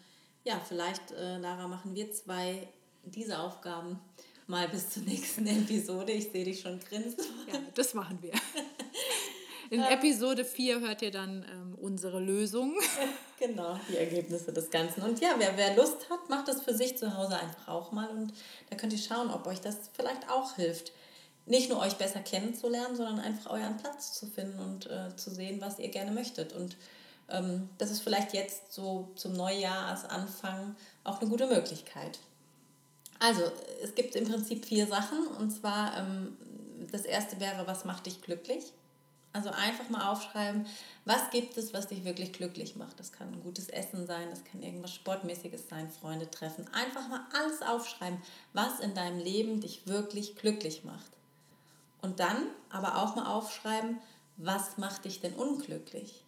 ja, 0.43 0.61
vielleicht, 0.65 1.11
äh, 1.11 1.39
Lara, 1.39 1.67
machen 1.67 1.95
wir 1.95 2.11
zwei 2.11 2.67
diese 3.03 3.39
Aufgaben 3.39 3.99
mal 4.45 4.69
bis 4.69 4.91
zur 4.91 5.01
nächsten 5.01 5.47
Episode. 5.63 6.11
Ich 6.11 6.31
sehe 6.31 6.45
dich 6.45 6.61
schon 6.61 6.79
grinsen. 6.79 7.25
Ja, 7.51 7.59
das 7.73 7.95
machen 7.95 8.19
wir. 8.21 8.33
In 9.71 9.81
Episode 9.81 10.45
4 10.45 10.79
hört 10.79 11.01
ihr 11.01 11.09
dann 11.09 11.43
ähm, 11.51 11.75
unsere 11.81 12.19
Lösung. 12.19 12.77
Genau, 13.37 13.77
die 13.89 13.97
Ergebnisse 13.97 14.53
des 14.53 14.69
Ganzen. 14.69 15.03
Und 15.03 15.19
ja, 15.19 15.35
wer, 15.37 15.57
wer 15.57 15.75
Lust 15.75 16.09
hat, 16.09 16.29
macht 16.29 16.47
das 16.47 16.61
für 16.61 16.73
sich 16.73 16.97
zu 16.97 17.17
Hause 17.17 17.37
einfach 17.37 17.67
auch 17.67 17.91
mal. 17.91 18.07
Und 18.09 18.33
da 18.69 18.77
könnt 18.77 18.93
ihr 18.93 18.99
schauen, 18.99 19.29
ob 19.29 19.45
euch 19.47 19.59
das 19.59 19.89
vielleicht 19.93 20.29
auch 20.29 20.55
hilft 20.55 20.91
nicht 21.45 21.69
nur 21.69 21.79
euch 21.79 21.95
besser 21.95 22.19
kennenzulernen, 22.21 22.95
sondern 22.95 23.19
einfach 23.19 23.51
euren 23.51 23.77
Platz 23.77 24.13
zu 24.13 24.25
finden 24.25 24.59
und 24.59 24.89
äh, 24.89 25.15
zu 25.15 25.29
sehen, 25.29 25.61
was 25.61 25.79
ihr 25.79 25.89
gerne 25.89 26.11
möchtet. 26.11 26.53
Und 26.53 26.75
ähm, 27.29 27.69
das 27.77 27.91
ist 27.91 28.01
vielleicht 28.01 28.33
jetzt 28.33 28.73
so 28.73 29.11
zum 29.15 29.33
Neujahresanfang 29.33 30.75
auch 31.03 31.21
eine 31.21 31.29
gute 31.29 31.47
Möglichkeit. 31.47 32.19
Also, 33.19 33.43
es 33.81 33.95
gibt 33.95 34.15
im 34.15 34.27
Prinzip 34.27 34.65
vier 34.65 34.87
Sachen. 34.87 35.27
Und 35.39 35.51
zwar, 35.51 35.97
ähm, 35.97 36.35
das 36.91 37.03
erste 37.03 37.39
wäre, 37.39 37.67
was 37.67 37.85
macht 37.85 38.07
dich 38.07 38.21
glücklich? 38.21 38.73
Also 39.35 39.49
einfach 39.49 39.89
mal 39.89 40.09
aufschreiben, 40.09 40.65
was 41.03 41.29
gibt 41.29 41.57
es, 41.57 41.73
was 41.73 41.89
dich 41.89 42.05
wirklich 42.05 42.31
glücklich 42.31 42.77
macht. 42.77 42.97
Das 43.01 43.11
kann 43.11 43.33
ein 43.33 43.43
gutes 43.43 43.67
Essen 43.67 44.07
sein, 44.07 44.29
das 44.29 44.45
kann 44.45 44.63
irgendwas 44.63 44.95
Sportmäßiges 44.95 45.67
sein, 45.67 45.89
Freunde 45.89 46.31
treffen. 46.31 46.65
Einfach 46.71 47.09
mal 47.09 47.19
alles 47.33 47.61
aufschreiben, 47.61 48.17
was 48.53 48.79
in 48.79 48.95
deinem 48.95 49.19
Leben 49.19 49.59
dich 49.59 49.87
wirklich 49.87 50.37
glücklich 50.37 50.85
macht. 50.85 51.11
Und 52.01 52.21
dann 52.21 52.47
aber 52.69 52.95
auch 53.03 53.17
mal 53.17 53.25
aufschreiben, 53.25 53.97
was 54.37 54.77
macht 54.77 55.03
dich 55.03 55.19
denn 55.19 55.33
unglücklich? 55.33 56.23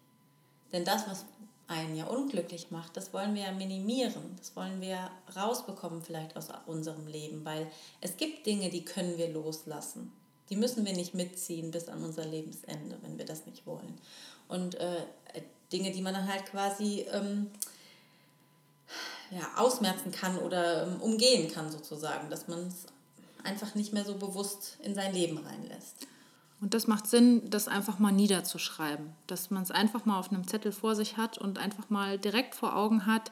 Denn 0.73 0.83
das, 0.83 1.07
was 1.07 1.23
einen 1.69 1.95
ja 1.95 2.07
unglücklich 2.07 2.71
macht, 2.71 2.97
das 2.97 3.13
wollen 3.13 3.35
wir 3.35 3.43
ja 3.43 3.51
minimieren, 3.53 4.35
das 4.35 4.53
wollen 4.57 4.81
wir 4.81 5.09
rausbekommen 5.33 6.01
vielleicht 6.01 6.35
aus 6.35 6.49
unserem 6.65 7.07
Leben, 7.07 7.45
weil 7.45 7.71
es 8.01 8.17
gibt 8.17 8.45
Dinge, 8.45 8.69
die 8.69 8.83
können 8.83 9.17
wir 9.17 9.29
loslassen. 9.29 10.11
Die 10.49 10.55
müssen 10.55 10.85
wir 10.85 10.93
nicht 10.93 11.13
mitziehen 11.13 11.71
bis 11.71 11.89
an 11.89 12.03
unser 12.03 12.25
Lebensende, 12.25 12.97
wenn 13.01 13.17
wir 13.17 13.25
das 13.25 13.45
nicht 13.45 13.65
wollen. 13.65 13.97
Und 14.47 14.75
äh, 14.75 15.01
Dinge, 15.71 15.91
die 15.91 16.01
man 16.01 16.13
dann 16.13 16.27
halt 16.27 16.45
quasi 16.45 17.05
ähm, 17.11 17.47
ja, 19.31 19.41
ausmerzen 19.57 20.11
kann 20.11 20.37
oder 20.37 20.87
ähm, 20.87 21.01
umgehen 21.01 21.51
kann 21.51 21.71
sozusagen, 21.71 22.29
dass 22.29 22.47
man 22.47 22.67
es 22.67 22.85
einfach 23.43 23.75
nicht 23.75 23.93
mehr 23.93 24.05
so 24.05 24.15
bewusst 24.15 24.77
in 24.83 24.95
sein 24.95 25.13
Leben 25.13 25.37
reinlässt. 25.37 26.07
Und 26.59 26.73
das 26.73 26.87
macht 26.87 27.07
Sinn, 27.07 27.49
das 27.49 27.67
einfach 27.67 27.99
mal 27.99 28.11
niederzuschreiben, 28.11 29.11
dass 29.27 29.51
man 29.51 29.61
es 29.61 29.71
einfach 29.71 30.05
mal 30.05 30.19
auf 30.19 30.31
einem 30.31 30.47
Zettel 30.47 30.71
vor 30.71 30.95
sich 30.95 31.17
hat 31.17 31.37
und 31.37 31.59
einfach 31.59 31.89
mal 31.89 32.17
direkt 32.17 32.55
vor 32.55 32.75
Augen 32.75 33.05
hat, 33.05 33.31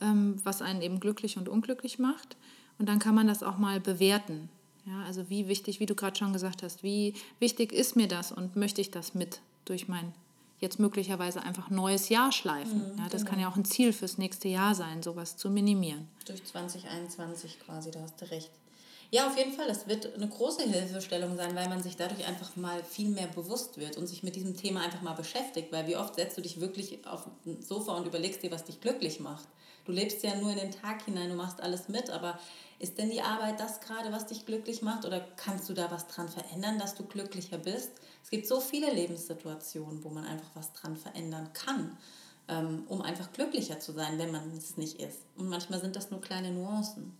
ähm, 0.00 0.40
was 0.42 0.60
einen 0.60 0.82
eben 0.82 0.98
glücklich 0.98 1.36
und 1.36 1.48
unglücklich 1.48 1.98
macht. 1.98 2.36
Und 2.78 2.88
dann 2.88 2.98
kann 2.98 3.14
man 3.14 3.28
das 3.28 3.44
auch 3.44 3.58
mal 3.58 3.80
bewerten. 3.80 4.48
Ja, 4.86 5.02
also 5.06 5.30
wie 5.30 5.48
wichtig, 5.48 5.80
wie 5.80 5.86
du 5.86 5.94
gerade 5.94 6.16
schon 6.16 6.32
gesagt 6.32 6.62
hast, 6.62 6.82
wie 6.82 7.14
wichtig 7.38 7.72
ist 7.72 7.96
mir 7.96 8.08
das 8.08 8.32
und 8.32 8.56
möchte 8.56 8.80
ich 8.80 8.90
das 8.90 9.14
mit 9.14 9.40
durch 9.64 9.88
mein 9.88 10.12
jetzt 10.60 10.78
möglicherweise 10.78 11.42
einfach 11.42 11.70
neues 11.70 12.08
Jahr 12.08 12.32
schleifen. 12.32 12.92
Mhm, 12.92 12.98
ja, 12.98 13.08
das 13.08 13.22
genau. 13.22 13.30
kann 13.30 13.40
ja 13.40 13.48
auch 13.48 13.56
ein 13.56 13.64
Ziel 13.64 13.92
fürs 13.92 14.18
nächste 14.18 14.48
Jahr 14.48 14.74
sein, 14.74 15.02
sowas 15.02 15.36
zu 15.36 15.50
minimieren. 15.50 16.08
Durch 16.26 16.44
2021 16.44 17.60
quasi, 17.60 17.90
da 17.90 18.00
hast 18.00 18.20
du 18.20 18.30
recht. 18.30 18.50
Ja, 19.10 19.26
auf 19.28 19.36
jeden 19.36 19.52
Fall. 19.52 19.68
Das 19.68 19.86
wird 19.86 20.14
eine 20.14 20.28
große 20.28 20.62
Hilfestellung 20.64 21.36
sein, 21.36 21.54
weil 21.54 21.68
man 21.68 21.82
sich 21.82 21.96
dadurch 21.96 22.26
einfach 22.26 22.56
mal 22.56 22.82
viel 22.82 23.08
mehr 23.08 23.28
bewusst 23.28 23.78
wird 23.78 23.96
und 23.96 24.06
sich 24.06 24.22
mit 24.22 24.36
diesem 24.36 24.56
Thema 24.56 24.82
einfach 24.82 25.02
mal 25.02 25.14
beschäftigt. 25.14 25.70
Weil 25.72 25.86
wie 25.86 25.96
oft 25.96 26.16
setzt 26.16 26.36
du 26.36 26.42
dich 26.42 26.60
wirklich 26.60 27.06
auf 27.06 27.26
ein 27.46 27.62
Sofa 27.62 27.96
und 27.96 28.06
überlegst 28.06 28.42
dir, 28.42 28.50
was 28.50 28.64
dich 28.64 28.80
glücklich 28.80 29.20
macht? 29.20 29.48
Du 29.84 29.92
lebst 29.92 30.22
ja 30.22 30.34
nur 30.36 30.50
in 30.50 30.56
den 30.56 30.70
Tag 30.70 31.04
hinein, 31.04 31.28
du 31.28 31.36
machst 31.36 31.60
alles 31.60 31.88
mit, 31.88 32.08
aber 32.08 32.38
ist 32.78 32.98
denn 32.98 33.10
die 33.10 33.20
Arbeit 33.20 33.60
das 33.60 33.80
gerade, 33.80 34.10
was 34.12 34.26
dich 34.26 34.46
glücklich 34.46 34.82
macht? 34.82 35.04
Oder 35.04 35.20
kannst 35.36 35.68
du 35.68 35.74
da 35.74 35.90
was 35.90 36.06
dran 36.08 36.28
verändern, 36.28 36.78
dass 36.78 36.94
du 36.94 37.04
glücklicher 37.04 37.58
bist? 37.58 37.90
Es 38.22 38.30
gibt 38.30 38.46
so 38.46 38.60
viele 38.60 38.92
Lebenssituationen, 38.92 40.02
wo 40.02 40.08
man 40.08 40.24
einfach 40.24 40.50
was 40.54 40.72
dran 40.72 40.96
verändern 40.96 41.50
kann, 41.52 41.98
ähm, 42.48 42.84
um 42.88 43.02
einfach 43.02 43.30
glücklicher 43.32 43.78
zu 43.78 43.92
sein, 43.92 44.18
wenn 44.18 44.32
man 44.32 44.50
es 44.56 44.76
nicht 44.78 45.00
ist. 45.00 45.20
Und 45.36 45.48
manchmal 45.48 45.80
sind 45.80 45.96
das 45.96 46.10
nur 46.10 46.20
kleine 46.20 46.50
Nuancen. 46.50 47.16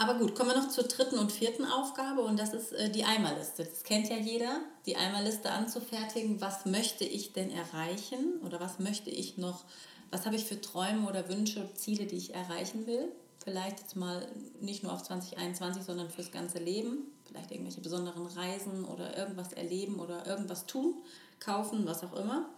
Aber 0.00 0.14
gut, 0.14 0.36
kommen 0.36 0.50
wir 0.50 0.56
noch 0.56 0.68
zur 0.68 0.84
dritten 0.84 1.18
und 1.18 1.32
vierten 1.32 1.64
Aufgabe 1.64 2.20
und 2.20 2.38
das 2.38 2.54
ist 2.54 2.72
äh, 2.72 2.88
die 2.88 3.04
Eimerliste. 3.04 3.64
Das 3.64 3.82
kennt 3.82 4.08
ja 4.08 4.16
jeder, 4.16 4.60
die 4.86 4.96
Eimerliste 4.96 5.50
anzufertigen. 5.50 6.40
Was 6.40 6.66
möchte 6.66 7.04
ich 7.04 7.32
denn 7.32 7.50
erreichen 7.50 8.40
oder 8.46 8.60
was 8.60 8.78
möchte 8.78 9.10
ich 9.10 9.38
noch, 9.38 9.64
was 10.12 10.24
habe 10.24 10.36
ich 10.36 10.44
für 10.44 10.60
Träume 10.60 11.08
oder 11.08 11.28
Wünsche, 11.28 11.68
Ziele, 11.74 12.06
die 12.06 12.14
ich 12.14 12.32
erreichen 12.32 12.86
will? 12.86 13.10
Vielleicht 13.42 13.80
jetzt 13.80 13.96
mal 13.96 14.24
nicht 14.60 14.84
nur 14.84 14.92
auf 14.92 15.02
2021, 15.02 15.82
sondern 15.82 16.10
fürs 16.10 16.30
ganze 16.30 16.60
Leben. 16.60 16.98
Vielleicht 17.24 17.50
irgendwelche 17.50 17.80
besonderen 17.80 18.26
Reisen 18.26 18.84
oder 18.84 19.16
irgendwas 19.18 19.52
erleben 19.52 19.98
oder 19.98 20.24
irgendwas 20.28 20.66
tun, 20.66 20.94
kaufen, 21.40 21.86
was 21.86 22.04
auch 22.04 22.14
immer. 22.14 22.48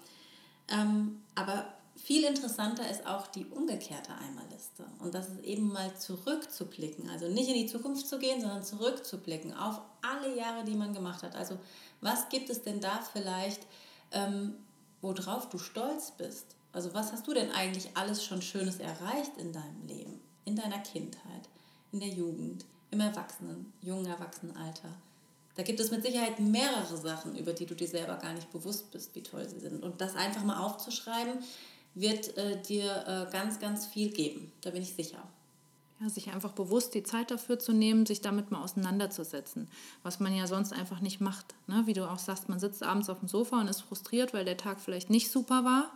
Ähm, 0.69 1.23
aber 1.35 1.73
viel 1.97 2.25
interessanter 2.25 2.89
ist 2.91 3.07
auch 3.07 3.27
die 3.27 3.47
umgekehrte 3.47 4.13
Eimerliste. 4.13 4.85
Und 4.99 5.15
das 5.15 5.29
ist 5.29 5.45
eben 5.45 5.73
mal 5.73 5.95
zurückzublicken. 5.97 7.09
Also 7.11 7.29
nicht 7.29 7.49
in 7.49 7.55
die 7.55 7.67
Zukunft 7.67 8.09
zu 8.09 8.19
gehen, 8.19 8.41
sondern 8.41 8.65
zurückzublicken 8.65 9.55
auf 9.55 9.81
alle 10.03 10.37
Jahre, 10.37 10.65
die 10.65 10.75
man 10.75 10.95
gemacht 10.95 11.23
hat. 11.23 11.37
Also 11.37 11.59
was 12.01 12.29
gibt 12.29 12.51
es 12.51 12.63
denn 12.63 12.81
da 12.81 13.01
vielleicht, 13.13 13.67
ähm, 14.13 14.55
worauf 15.03 15.49
du 15.49 15.59
stolz 15.59 16.13
bist? 16.13 16.47
Also 16.73 16.95
was 16.95 17.13
hast 17.13 17.27
du 17.27 17.35
denn 17.35 17.51
eigentlich 17.53 17.89
alles 17.95 18.25
schon 18.25 18.43
Schönes 18.43 18.79
erreicht 18.79 19.37
in 19.39 19.53
deinem 19.53 19.87
Leben, 19.87 20.21
in 20.45 20.57
deiner 20.57 20.79
Kindheit, 20.79 21.49
in 21.93 22.01
der 22.01 22.09
Jugend, 22.09 22.65
im 22.91 23.01
Erwachsenen, 23.01 23.73
jungen 23.83 24.07
Erwachsenenalter? 24.07 24.89
Da 25.57 25.63
gibt 25.63 25.81
es 25.81 25.91
mit 25.91 26.03
Sicherheit 26.03 26.39
mehrere 26.39 26.97
Sachen, 26.97 27.37
über 27.37 27.53
die 27.53 27.67
du 27.67 27.75
dir 27.75 27.89
selber 27.89 28.17
gar 28.17 28.33
nicht 28.33 28.51
bewusst 28.53 28.91
bist, 28.93 29.15
wie 29.15 29.23
toll 29.23 29.49
sie 29.49 29.59
sind. 29.59 29.83
Und 29.83 30.01
das 30.01 30.15
einfach 30.15 30.45
mal 30.45 30.65
aufzuschreiben, 30.65 31.39
wird 31.95 32.37
äh, 32.37 32.61
dir 32.63 33.05
äh, 33.07 33.33
ganz, 33.33 33.59
ganz 33.59 33.87
viel 33.87 34.11
geben. 34.11 34.53
Da 34.61 34.71
bin 34.71 34.83
ich 34.83 34.95
sicher. 34.95 35.23
Ja, 36.01 36.09
sich 36.09 36.31
einfach 36.31 36.53
bewusst 36.53 36.95
die 36.95 37.03
Zeit 37.03 37.31
dafür 37.31 37.59
zu 37.59 37.73
nehmen, 37.73 38.07
sich 38.07 38.23
damit 38.23 38.51
mal 38.51 38.63
auseinanderzusetzen, 38.63 39.69
was 40.03 40.19
man 40.19 40.35
ja 40.35 40.47
sonst 40.47 40.73
einfach 40.73 41.01
nicht 41.01 41.21
macht. 41.21 41.55
Ne? 41.67 41.83
Wie 41.85 41.93
du 41.93 42.09
auch 42.11 42.19
sagst, 42.19 42.49
man 42.49 42.59
sitzt 42.59 42.83
abends 42.83 43.11
auf 43.11 43.19
dem 43.19 43.29
Sofa 43.29 43.61
und 43.61 43.69
ist 43.69 43.83
frustriert, 43.83 44.33
weil 44.33 44.47
der 44.47 44.57
Tag 44.57 44.81
vielleicht 44.81 45.11
nicht 45.11 45.31
super 45.31 45.65
war. 45.65 45.91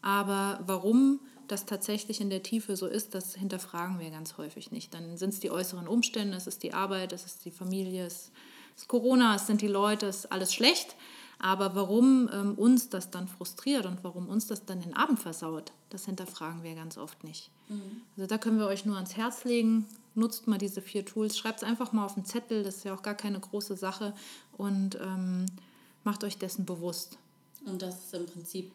Aber 0.00 0.60
warum 0.66 1.18
das 1.48 1.66
tatsächlich 1.66 2.20
in 2.20 2.30
der 2.30 2.42
Tiefe 2.42 2.76
so 2.76 2.86
ist, 2.86 3.14
das 3.14 3.34
hinterfragen 3.34 3.98
wir 3.98 4.10
ganz 4.10 4.36
häufig 4.38 4.70
nicht. 4.70 4.94
Dann 4.94 5.16
sind 5.16 5.34
es 5.34 5.40
die 5.40 5.50
äußeren 5.50 5.88
Umstände, 5.88 6.36
es 6.36 6.46
ist 6.46 6.62
die 6.62 6.72
Arbeit, 6.72 7.12
es 7.12 7.24
ist 7.24 7.44
die 7.44 7.50
Familie, 7.50 8.06
es 8.06 8.30
ist 8.76 8.88
Corona, 8.88 9.34
es 9.34 9.46
sind 9.46 9.60
die 9.60 9.68
Leute, 9.68 10.06
es 10.06 10.18
ist 10.18 10.32
alles 10.32 10.54
schlecht. 10.54 10.96
Aber 11.42 11.74
warum 11.74 12.30
ähm, 12.32 12.54
uns 12.54 12.88
das 12.88 13.10
dann 13.10 13.26
frustriert 13.26 13.84
und 13.84 14.04
warum 14.04 14.28
uns 14.28 14.46
das 14.46 14.64
dann 14.64 14.80
den 14.80 14.94
Abend 14.94 15.18
versaut, 15.18 15.72
das 15.90 16.06
hinterfragen 16.06 16.62
wir 16.62 16.76
ganz 16.76 16.96
oft 16.96 17.24
nicht. 17.24 17.50
Mhm. 17.68 18.02
Also 18.16 18.28
da 18.28 18.38
können 18.38 18.60
wir 18.60 18.68
euch 18.68 18.86
nur 18.86 18.94
ans 18.94 19.16
Herz 19.16 19.42
legen. 19.44 19.86
Nutzt 20.14 20.46
mal 20.46 20.58
diese 20.58 20.80
vier 20.80 21.04
Tools, 21.04 21.36
schreibt 21.36 21.58
es 21.58 21.64
einfach 21.68 21.92
mal 21.92 22.04
auf 22.04 22.14
den 22.14 22.24
Zettel, 22.24 22.62
das 22.62 22.76
ist 22.76 22.84
ja 22.84 22.94
auch 22.94 23.02
gar 23.02 23.14
keine 23.14 23.40
große 23.40 23.76
Sache 23.76 24.14
und 24.56 24.96
ähm, 25.00 25.46
macht 26.04 26.22
euch 26.22 26.38
dessen 26.38 26.64
bewusst. 26.64 27.18
Und 27.66 27.82
das 27.82 28.04
ist 28.04 28.14
im 28.14 28.26
Prinzip 28.26 28.70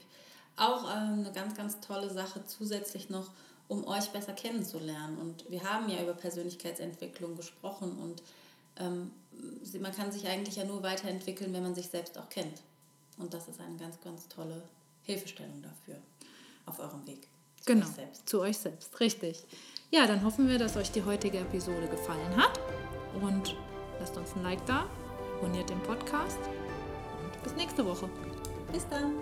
auch 0.58 0.84
ähm, 0.94 1.20
eine 1.20 1.32
ganz, 1.32 1.56
ganz 1.56 1.80
tolle 1.80 2.10
Sache 2.10 2.42
zusätzlich 2.46 3.10
noch, 3.10 3.30
um 3.70 3.86
euch 3.88 4.10
besser 4.10 4.34
kennenzulernen. 4.34 5.18
Und 5.18 5.50
wir 5.50 5.64
haben 5.64 5.88
ja 5.90 6.02
über 6.02 6.14
Persönlichkeitsentwicklung 6.14 7.38
gesprochen 7.38 7.98
und 7.98 8.24
ähm, 8.80 9.12
man 9.80 9.94
kann 9.94 10.12
sich 10.12 10.28
eigentlich 10.28 10.56
ja 10.56 10.64
nur 10.64 10.84
weiterentwickeln, 10.84 11.54
wenn 11.54 11.64
man 11.64 11.76
sich 11.76 11.88
selbst 11.88 12.18
auch 12.18 12.30
kennt. 12.30 12.62
Und 13.18 13.34
das 13.34 13.48
ist 13.48 13.60
eine 13.60 13.78
ganz, 13.78 14.00
ganz 14.02 14.28
tolle 14.28 14.64
Hilfestellung 15.04 15.62
dafür 15.62 15.96
auf 16.66 16.80
eurem 16.80 17.06
Weg. 17.08 17.28
Zu 17.60 17.74
genau, 17.74 17.86
euch 17.86 17.92
selbst. 17.94 18.30
zu 18.30 18.42
euch 18.42 18.58
selbst, 18.58 19.00
richtig. 19.00 19.44
Ja, 19.90 20.06
dann 20.06 20.24
hoffen 20.24 20.48
wir, 20.48 20.60
dass 20.60 20.76
euch 20.76 20.92
die 20.92 21.04
heutige 21.04 21.40
Episode 21.40 21.88
gefallen 21.88 22.38
hat. 22.38 22.60
Und 23.22 23.56
lasst 24.00 24.16
uns 24.18 24.36
ein 24.36 24.44
Like 24.44 24.66
da, 24.66 24.88
abonniert 25.38 25.70
den 25.70 25.82
Podcast 25.82 26.38
und 26.38 27.44
bis 27.44 27.56
nächste 27.56 27.86
Woche. 27.86 28.10
Bis 28.72 28.88
dann. 28.90 29.14